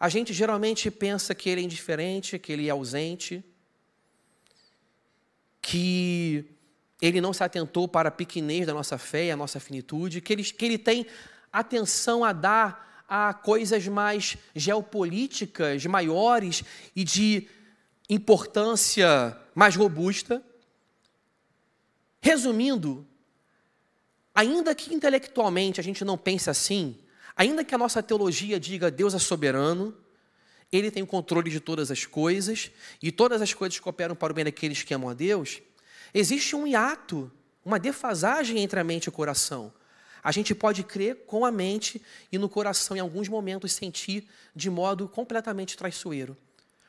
[0.00, 3.44] a gente geralmente pensa que ele é indiferente, que ele é ausente,
[5.60, 6.44] que
[7.02, 10.32] ele não se atentou para a pequenez da nossa fé e a nossa finitude, que
[10.32, 11.06] ele, que ele tem
[11.52, 16.62] atenção a dar a coisas mais geopolíticas, maiores
[16.94, 17.48] e de
[18.08, 20.42] importância mais robusta.
[22.20, 23.06] Resumindo,
[24.34, 26.96] ainda que intelectualmente a gente não pense assim,
[27.38, 29.96] Ainda que a nossa teologia diga Deus é soberano,
[30.72, 34.34] Ele tem o controle de todas as coisas e todas as coisas cooperam para o
[34.34, 35.62] bem daqueles que amam a Deus,
[36.12, 37.30] existe um hiato,
[37.64, 39.72] uma defasagem entre a mente e o coração.
[40.20, 44.68] A gente pode crer com a mente e no coração, em alguns momentos, sentir de
[44.68, 46.36] modo completamente traiçoeiro.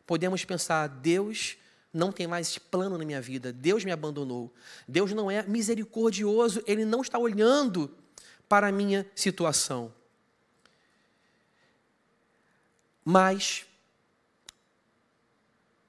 [0.08, 1.58] Podemos pensar, Deus
[1.94, 4.52] não tem mais plano na minha vida, Deus me abandonou,
[4.88, 7.96] Deus não é misericordioso, Ele não está olhando
[8.48, 9.94] para a minha situação.
[13.12, 13.66] Mas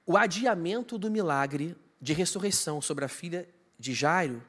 [0.07, 4.41] o adiamento do milagre de ressurreição sobre a filha de Jairo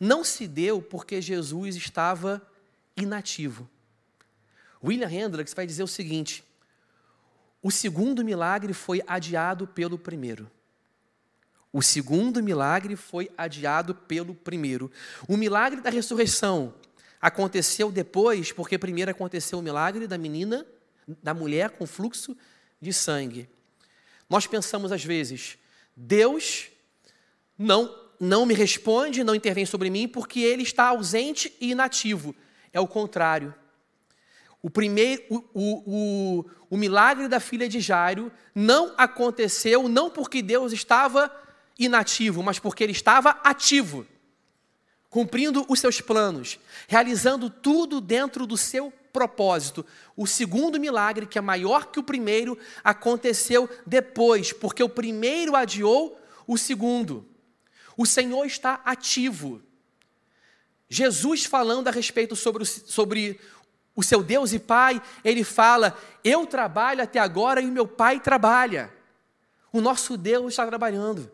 [0.00, 2.40] não se deu porque Jesus estava
[2.96, 3.68] inativo.
[4.82, 6.42] William Hendricks vai dizer o seguinte:
[7.62, 10.50] o segundo milagre foi adiado pelo primeiro.
[11.70, 14.90] O segundo milagre foi adiado pelo primeiro.
[15.28, 16.72] O milagre da ressurreição
[17.20, 20.66] aconteceu depois, porque primeiro aconteceu o milagre da menina
[21.22, 22.36] da mulher com fluxo
[22.80, 23.48] de sangue.
[24.28, 25.58] Nós pensamos às vezes,
[25.96, 26.68] Deus
[27.56, 32.34] não, não me responde, não intervém sobre mim, porque ele está ausente e inativo.
[32.72, 33.54] É o contrário.
[34.62, 40.42] O primeiro, o, o, o, o milagre da filha de Jairo não aconteceu não porque
[40.42, 41.30] Deus estava
[41.78, 44.04] inativo, mas porque ele estava ativo,
[45.08, 49.84] cumprindo os seus planos, realizando tudo dentro do seu propósito.
[50.16, 56.20] O segundo milagre, que é maior que o primeiro, aconteceu depois, porque o primeiro adiou
[56.46, 57.26] o segundo.
[57.96, 59.60] O Senhor está ativo.
[60.88, 63.40] Jesus falando a respeito sobre o, sobre
[63.94, 68.20] o seu Deus e Pai, ele fala: Eu trabalho até agora e o meu Pai
[68.20, 68.92] trabalha.
[69.72, 71.30] O nosso Deus está trabalhando.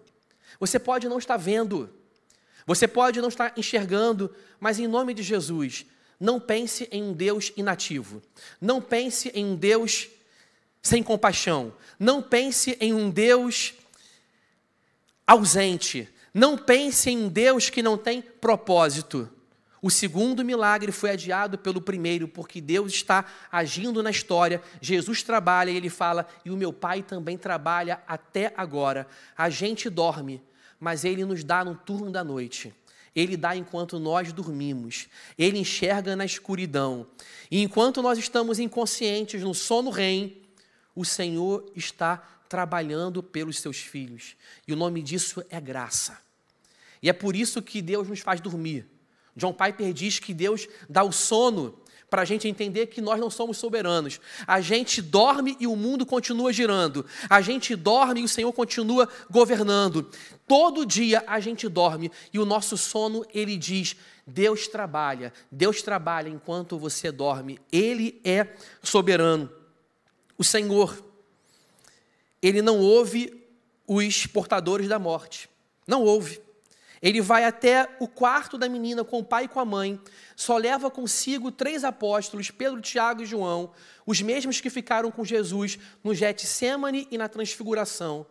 [0.58, 1.92] Você pode não estar vendo,
[2.66, 5.84] você pode não estar enxergando, mas em nome de Jesus,
[6.18, 8.22] não pense em um Deus inativo.
[8.60, 10.08] Não pense em um Deus
[10.82, 11.72] sem compaixão.
[11.98, 13.74] Não pense em um Deus
[15.26, 16.08] ausente.
[16.32, 19.30] Não pense em um Deus que não tem propósito.
[19.80, 24.62] O segundo milagre foi adiado pelo primeiro, porque Deus está agindo na história.
[24.80, 29.06] Jesus trabalha e ele fala, e o meu Pai também trabalha até agora.
[29.36, 30.42] A gente dorme,
[30.80, 32.72] mas ele nos dá no turno da noite.
[33.14, 35.06] Ele dá enquanto nós dormimos.
[35.38, 37.06] Ele enxerga na escuridão.
[37.50, 40.36] E enquanto nós estamos inconscientes, no sono REM,
[40.94, 42.16] o Senhor está
[42.48, 44.36] trabalhando pelos seus filhos.
[44.66, 46.18] E o nome disso é graça.
[47.02, 48.86] E é por isso que Deus nos faz dormir.
[49.36, 53.30] John Piper diz que Deus dá o sono para a gente entender que nós não
[53.30, 54.20] somos soberanos.
[54.46, 57.04] A gente dorme e o mundo continua girando.
[57.28, 60.08] A gente dorme e o Senhor continua governando.
[60.46, 63.96] Todo dia a gente dorme e o nosso sono, ele diz:
[64.26, 67.58] Deus trabalha, Deus trabalha enquanto você dorme.
[67.72, 68.48] Ele é
[68.82, 69.50] soberano.
[70.36, 71.02] O Senhor,
[72.42, 73.42] ele não ouve
[73.86, 75.48] os portadores da morte.
[75.86, 76.43] Não ouve.
[77.04, 80.00] Ele vai até o quarto da menina com o pai e com a mãe,
[80.34, 83.72] só leva consigo três apóstolos, Pedro, Tiago e João,
[84.06, 88.24] os mesmos que ficaram com Jesus no Getsemane e na transfiguração.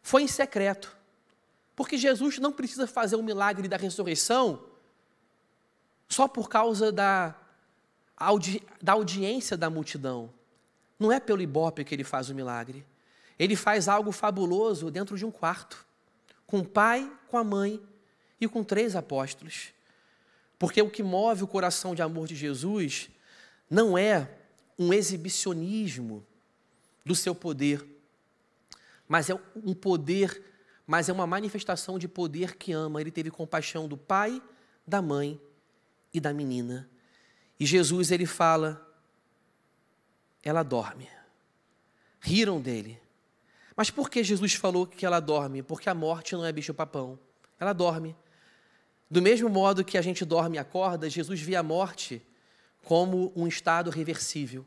[0.00, 0.96] Foi em secreto,
[1.74, 4.62] porque Jesus não precisa fazer o milagre da ressurreição
[6.08, 7.34] só por causa da,
[8.16, 10.32] audi, da audiência da multidão.
[11.00, 12.86] Não é pelo ibope que ele faz o milagre.
[13.36, 15.87] Ele faz algo fabuloso dentro de um quarto
[16.48, 17.80] com o pai, com a mãe
[18.40, 19.68] e com três apóstolos.
[20.58, 23.10] Porque o que move o coração de amor de Jesus
[23.70, 24.28] não é
[24.76, 26.26] um exibicionismo
[27.04, 27.86] do seu poder,
[29.06, 30.42] mas é um poder,
[30.86, 33.00] mas é uma manifestação de poder que ama.
[33.00, 34.42] Ele teve compaixão do pai,
[34.86, 35.38] da mãe
[36.14, 36.88] e da menina.
[37.60, 38.84] E Jesus ele fala:
[40.42, 41.08] ela dorme.
[42.20, 43.00] Riram dele.
[43.78, 45.62] Mas por que Jesus falou que ela dorme?
[45.62, 47.16] Porque a morte não é bicho-papão.
[47.60, 48.16] Ela dorme.
[49.08, 52.20] Do mesmo modo que a gente dorme e acorda, Jesus via a morte
[52.82, 54.66] como um estado reversível.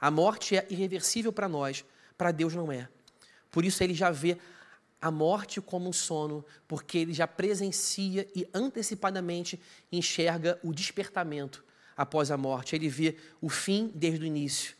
[0.00, 1.84] A morte é irreversível para nós,
[2.16, 2.88] para Deus não é.
[3.50, 4.38] Por isso ele já vê
[5.02, 9.60] a morte como um sono, porque ele já presencia e antecipadamente
[9.92, 11.62] enxerga o despertamento
[11.94, 12.74] após a morte.
[12.74, 14.74] Ele vê o fim desde o início.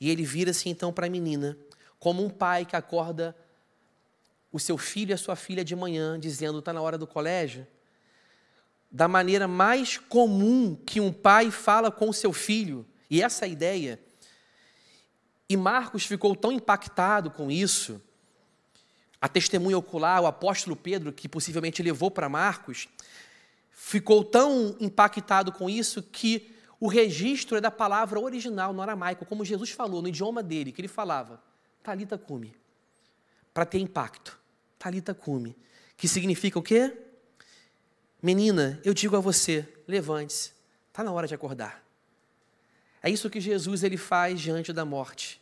[0.00, 1.58] E ele vira-se então para a menina
[2.00, 3.36] como um pai que acorda
[4.50, 7.66] o seu filho e a sua filha de manhã, dizendo: está na hora do colégio.
[8.90, 13.50] Da maneira mais comum que um pai fala com o seu filho, e essa é
[13.50, 14.00] ideia.
[15.48, 18.02] E Marcos ficou tão impactado com isso,
[19.20, 22.88] a testemunha ocular, o apóstolo Pedro, que possivelmente levou para Marcos,
[23.70, 29.44] ficou tão impactado com isso que o registro é da palavra original no aramaico, como
[29.44, 31.49] Jesus falou, no idioma dele, que ele falava.
[31.82, 32.54] Talita cume.
[33.52, 34.38] Para ter impacto.
[34.78, 35.56] Talita cume.
[35.96, 36.96] Que significa o quê?
[38.22, 40.52] Menina, eu digo a você, levante-se.
[40.88, 41.82] Está na hora de acordar.
[43.02, 45.40] É isso que Jesus ele faz diante da morte.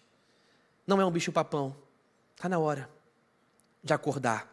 [0.87, 1.77] Não é um bicho papão.
[2.37, 2.89] Está na hora
[3.83, 4.49] de acordar.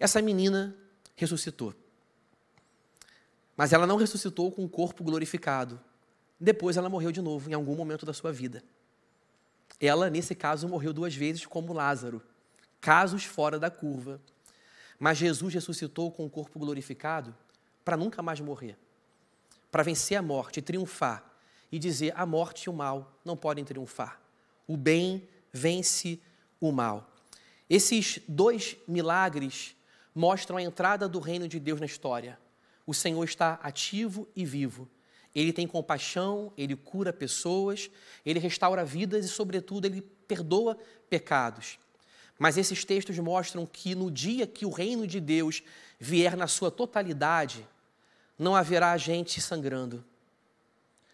[0.00, 0.76] Essa menina
[1.14, 1.74] ressuscitou.
[3.56, 5.80] Mas ela não ressuscitou com o corpo glorificado.
[6.40, 8.64] Depois ela morreu de novo em algum momento da sua vida.
[9.84, 12.22] Ela, nesse caso, morreu duas vezes, como Lázaro.
[12.80, 14.22] Casos fora da curva.
[14.96, 17.34] Mas Jesus ressuscitou com o corpo glorificado
[17.84, 18.78] para nunca mais morrer.
[19.72, 21.24] Para vencer a morte, triunfar.
[21.72, 24.20] E dizer: a morte e o mal não podem triunfar.
[24.68, 26.20] O bem vence
[26.60, 27.10] o mal.
[27.68, 29.74] Esses dois milagres
[30.14, 32.38] mostram a entrada do reino de Deus na história.
[32.86, 34.88] O Senhor está ativo e vivo
[35.34, 37.90] ele tem compaixão, ele cura pessoas,
[38.24, 40.76] ele restaura vidas e, sobretudo, ele perdoa
[41.08, 41.78] pecados.
[42.38, 45.62] Mas esses textos mostram que no dia que o reino de Deus
[45.98, 47.66] vier na sua totalidade,
[48.38, 50.04] não haverá gente sangrando,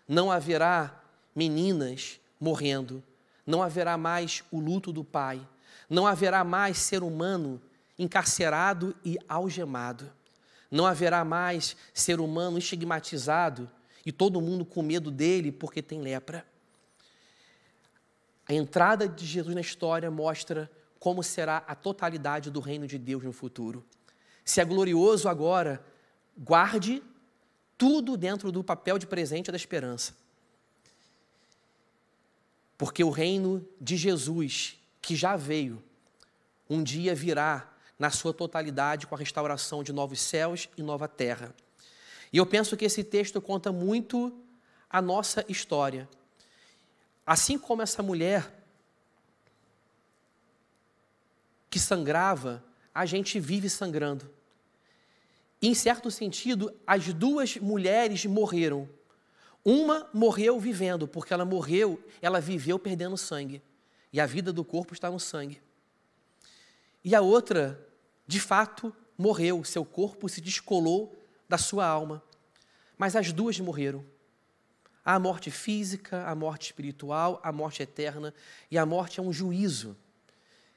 [0.07, 1.03] não haverá
[1.35, 3.03] meninas morrendo,
[3.47, 5.47] não haverá mais o luto do pai,
[5.89, 7.61] não haverá mais ser humano
[7.99, 10.11] encarcerado e algemado,
[10.71, 13.71] não haverá mais ser humano estigmatizado
[14.09, 16.47] e todo mundo com medo dele porque tem lepra.
[18.49, 23.23] A entrada de Jesus na história mostra como será a totalidade do reino de Deus
[23.23, 23.85] no futuro.
[24.47, 25.85] Se é glorioso agora,
[26.39, 27.03] guarde
[27.77, 30.17] tudo dentro do papel de presente da esperança.
[32.79, 35.85] Porque o reino de Jesus, que já veio,
[36.71, 41.55] um dia virá na sua totalidade com a restauração de novos céus e nova terra.
[42.33, 44.33] E eu penso que esse texto conta muito
[44.89, 46.09] a nossa história.
[47.27, 48.55] Assim como essa mulher
[51.71, 52.65] que sangrava,
[52.95, 54.31] a gente vive sangrando.
[55.61, 58.89] em certo sentido, as duas mulheres morreram.
[59.65, 63.61] Uma morreu vivendo, porque ela morreu, ela viveu perdendo sangue.
[64.13, 65.61] E a vida do corpo está no sangue.
[67.05, 67.85] E a outra,
[68.27, 71.18] de fato, morreu, seu corpo se descolou
[71.49, 72.23] da sua alma.
[72.97, 74.05] Mas as duas morreram.
[75.05, 78.35] a morte física, a morte espiritual, a morte eterna.
[78.71, 79.97] E a morte é um juízo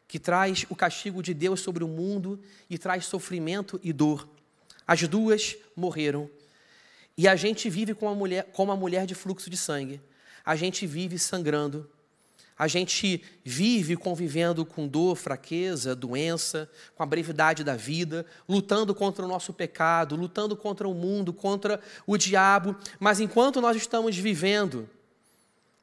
[0.08, 4.28] que traz o castigo de Deus sobre o mundo e traz sofrimento e dor.
[4.88, 6.30] As duas morreram.
[7.18, 10.02] E a gente vive como uma mulher, como uma mulher de fluxo de sangue.
[10.46, 11.90] A gente vive sangrando.
[12.62, 19.26] A gente vive convivendo com dor, fraqueza, doença, com a brevidade da vida, lutando contra
[19.26, 22.76] o nosso pecado, lutando contra o mundo, contra o diabo.
[23.00, 24.88] Mas enquanto nós estamos vivendo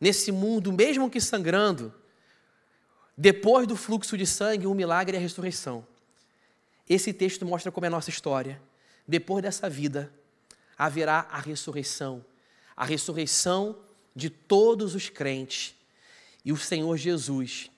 [0.00, 1.92] nesse mundo, mesmo que sangrando,
[3.16, 5.84] depois do fluxo de sangue, o milagre é a ressurreição.
[6.88, 8.62] Esse texto mostra como é a nossa história.
[9.04, 10.12] Depois dessa vida,
[10.78, 12.24] haverá a ressurreição
[12.76, 13.76] a ressurreição
[14.14, 15.74] de todos os crentes
[16.48, 17.70] e o Senhor Jesus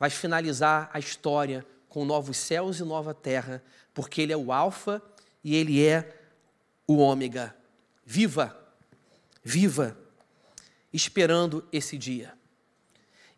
[0.00, 3.62] vai finalizar a história com novos céus e nova terra,
[3.94, 5.00] porque Ele é o Alfa
[5.44, 6.12] e Ele é
[6.88, 7.54] o Ômega.
[8.04, 8.58] Viva,
[9.44, 9.96] viva,
[10.92, 12.34] esperando esse dia.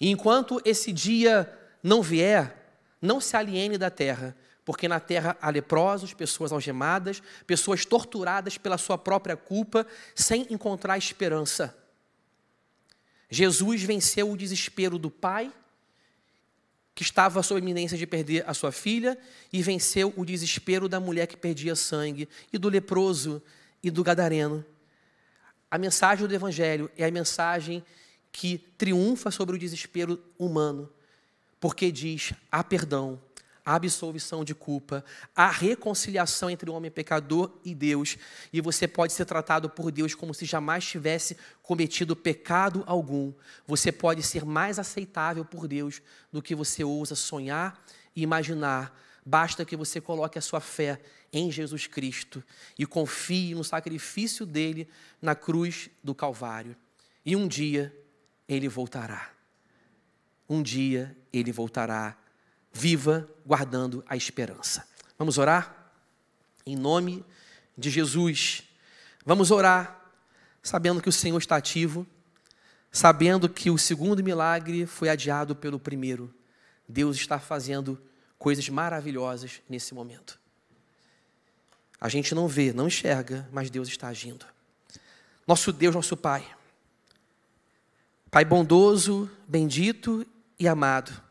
[0.00, 4.34] E enquanto esse dia não vier, não se aliene da terra,
[4.64, 10.96] porque na terra há leprosos, pessoas algemadas, pessoas torturadas pela sua própria culpa, sem encontrar
[10.96, 11.76] esperança.
[13.30, 15.52] Jesus venceu o desespero do pai,
[16.94, 19.16] que estava sob a iminência de perder a sua filha,
[19.52, 23.42] e venceu o desespero da mulher que perdia sangue, e do leproso
[23.82, 24.64] e do gadareno.
[25.70, 27.84] A mensagem do Evangelho é a mensagem
[28.32, 30.90] que triunfa sobre o desespero humano,
[31.60, 33.20] porque diz: há perdão,
[33.68, 35.04] a absolvição de culpa,
[35.36, 38.16] a reconciliação entre o homem pecador e Deus,
[38.50, 43.30] e você pode ser tratado por Deus como se jamais tivesse cometido pecado algum.
[43.66, 46.00] Você pode ser mais aceitável por Deus
[46.32, 47.84] do que você ousa sonhar
[48.16, 48.98] e imaginar.
[49.22, 50.98] Basta que você coloque a sua fé
[51.30, 52.42] em Jesus Cristo
[52.78, 54.88] e confie no sacrifício dele
[55.20, 56.74] na cruz do Calvário.
[57.22, 57.94] E um dia
[58.48, 59.30] ele voltará.
[60.48, 62.16] Um dia ele voltará
[62.72, 64.86] viva guardando a esperança.
[65.18, 65.92] Vamos orar?
[66.64, 67.24] Em nome
[67.76, 68.62] de Jesus.
[69.24, 69.96] Vamos orar
[70.62, 72.06] sabendo que o Senhor está ativo,
[72.92, 76.32] sabendo que o segundo milagre foi adiado pelo primeiro.
[76.88, 78.00] Deus está fazendo
[78.38, 80.38] coisas maravilhosas nesse momento.
[82.00, 84.46] A gente não vê, não enxerga, mas Deus está agindo.
[85.46, 86.46] Nosso Deus, nosso Pai.
[88.30, 90.26] Pai bondoso, bendito
[90.58, 91.27] e amado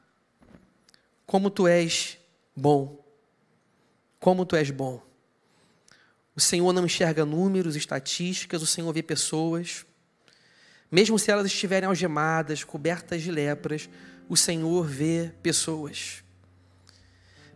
[1.28, 2.18] como tu és
[2.56, 3.06] bom.
[4.18, 5.06] Como tu és bom.
[6.34, 9.86] O Senhor não enxerga números, estatísticas, o Senhor vê pessoas.
[10.90, 13.90] Mesmo se elas estiverem algemadas, cobertas de lepras,
[14.30, 16.24] o Senhor vê pessoas.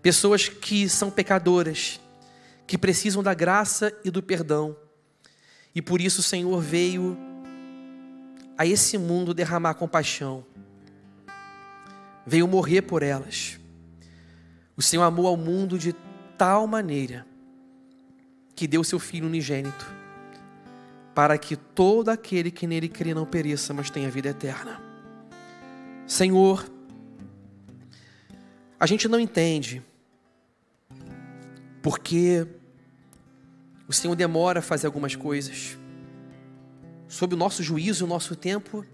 [0.01, 2.01] Pessoas que são pecadoras,
[2.67, 4.76] que precisam da graça e do perdão.
[5.74, 7.17] E por isso o Senhor veio
[8.57, 10.45] a esse mundo derramar compaixão.
[12.26, 13.61] Veio morrer por elas.
[14.76, 15.93] O Senhor amou ao mundo de
[16.38, 17.26] tal maneira
[18.55, 19.86] que deu seu Filho unigênito,
[21.13, 24.82] para que todo aquele que nele crê não pereça, mas tenha vida eterna.
[26.07, 26.69] Senhor,
[28.80, 29.84] a gente não entende
[31.82, 32.47] porque
[33.88, 35.78] o Senhor demora a fazer algumas coisas.
[37.07, 38.86] Sob o nosso juízo, o nosso tempo,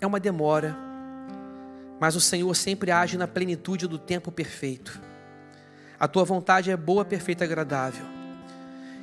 [0.00, 0.76] é uma demora
[2.00, 5.00] mas o Senhor sempre age na plenitude do tempo perfeito.
[5.98, 8.04] A tua vontade é boa, perfeita e agradável.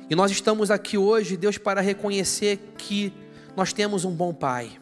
[0.08, 3.12] E nós estamos aqui hoje, Deus, para reconhecer que
[3.56, 4.78] nós temos um bom Pai.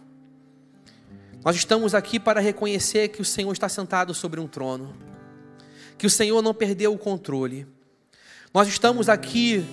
[1.44, 4.94] Nós estamos aqui para reconhecer que o Senhor está sentado sobre um trono,
[5.96, 7.66] que o Senhor não perdeu o controle.
[8.52, 9.64] Nós estamos aqui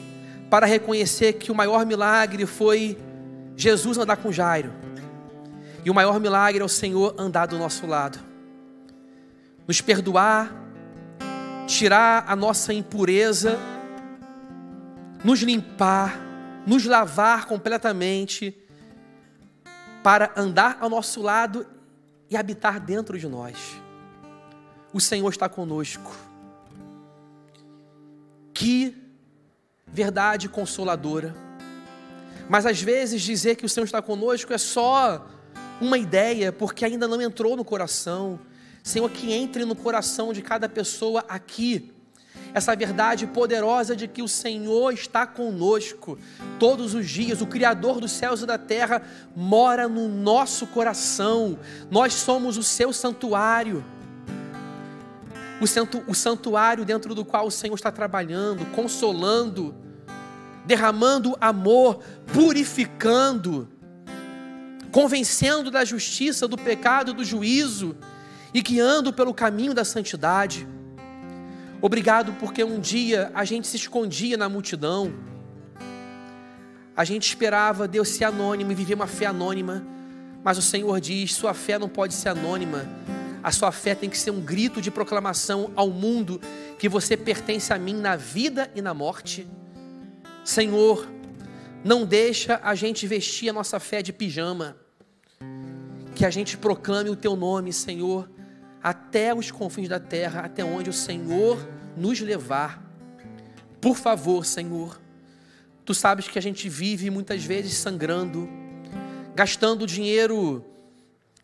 [0.49, 2.97] para reconhecer que o maior milagre foi
[3.55, 4.86] Jesus andar com Jairo.
[5.87, 8.19] E o maior milagre é o Senhor andar do nosso lado
[9.65, 10.51] nos perdoar,
[11.65, 13.57] tirar a nossa impureza,
[15.23, 16.19] nos limpar,
[16.65, 18.53] nos lavar completamente,
[20.03, 21.65] para andar ao nosso lado
[22.29, 23.55] e habitar dentro de nós.
[24.91, 26.13] O Senhor está conosco.
[28.53, 28.93] Que
[29.87, 31.33] verdade consoladora.
[32.49, 35.25] Mas às vezes dizer que o Senhor está conosco é só
[35.79, 38.39] uma ideia, porque ainda não entrou no coração,
[38.83, 41.93] Senhor, que entre no coração de cada pessoa aqui
[42.53, 46.17] essa verdade poderosa de que o Senhor está conosco
[46.59, 49.01] todos os dias, o Criador dos céus e da terra
[49.35, 51.59] mora no nosso coração,
[51.91, 53.83] nós somos o seu santuário.
[56.07, 59.73] O santuário dentro do qual o Senhor está trabalhando, consolando,
[60.65, 61.99] derramando amor,
[62.31, 63.67] purificando,
[64.91, 67.95] convencendo da justiça, do pecado, do juízo
[68.53, 70.67] e guiando pelo caminho da santidade.
[71.81, 75.13] Obrigado porque um dia a gente se escondia na multidão,
[76.95, 79.85] a gente esperava Deus ser anônimo e viver uma fé anônima,
[80.43, 82.89] mas o Senhor diz: sua fé não pode ser anônima,
[83.43, 86.41] a sua fé tem que ser um grito de proclamação ao mundo
[86.79, 89.47] que você pertence a mim na vida e na morte.
[90.43, 91.07] Senhor,
[91.83, 94.77] não deixa a gente vestir a nossa fé de pijama.
[96.15, 98.29] Que a gente proclame o teu nome, Senhor,
[98.81, 101.57] até os confins da terra, até onde o Senhor
[101.95, 102.83] nos levar.
[103.79, 104.99] Por favor, Senhor.
[105.85, 108.49] Tu sabes que a gente vive muitas vezes sangrando,
[109.35, 110.65] gastando dinheiro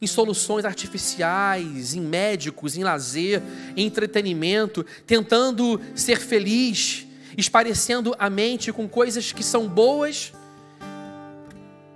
[0.01, 3.41] em soluções artificiais, em médicos, em lazer,
[3.77, 7.07] em entretenimento, tentando ser feliz,
[7.37, 10.33] esparecendo a mente com coisas que são boas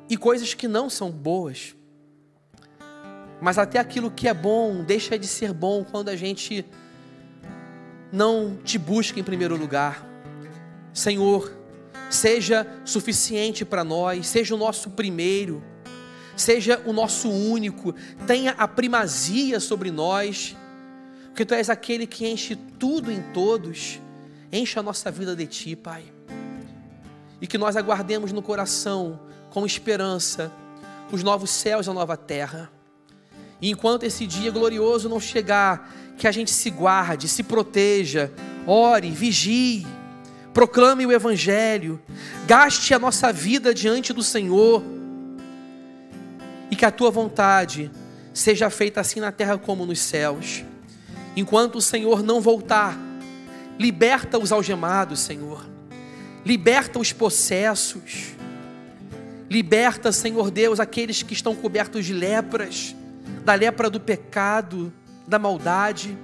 [0.09, 1.75] e coisas que não são boas.
[3.41, 6.65] Mas até aquilo que é bom deixa de ser bom quando a gente
[8.11, 10.05] não te busca em primeiro lugar.
[10.93, 11.55] Senhor,
[12.09, 15.63] seja suficiente para nós, seja o nosso primeiro,
[16.35, 17.93] seja o nosso único,
[18.25, 20.55] tenha a primazia sobre nós,
[21.27, 24.01] porque Tu és aquele que enche tudo em todos,
[24.51, 26.03] enche a nossa vida de Ti, Pai,
[27.41, 29.19] e que nós aguardemos no coração,
[29.49, 30.51] com esperança,
[31.11, 32.71] os novos céus e a nova terra.
[33.61, 38.31] E enquanto esse dia glorioso não chegar, que a gente se guarde, se proteja,
[38.65, 39.85] ore, vigie,
[40.53, 42.01] proclame o Evangelho,
[42.47, 44.83] gaste a nossa vida diante do Senhor,
[46.69, 47.91] e que a tua vontade
[48.33, 50.63] seja feita assim na terra como nos céus.
[51.35, 52.97] Enquanto o Senhor não voltar,
[53.79, 55.65] liberta os algemados, Senhor,
[56.45, 58.35] liberta os possessos,
[59.49, 62.95] liberta, Senhor Deus, aqueles que estão cobertos de lepras
[63.47, 64.91] da lepra do pecado,
[65.25, 66.17] da maldade.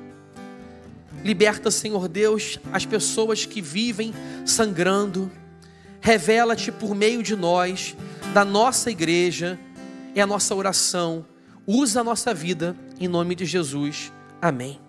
[1.24, 4.14] Liberta, Senhor Deus, as pessoas que vivem
[4.46, 5.32] sangrando.
[6.02, 7.96] Revela-te por meio de nós,
[8.34, 9.58] da nossa igreja,
[10.14, 11.26] é a nossa oração.
[11.66, 14.12] Usa a nossa vida em nome de Jesus.
[14.42, 14.83] Amém.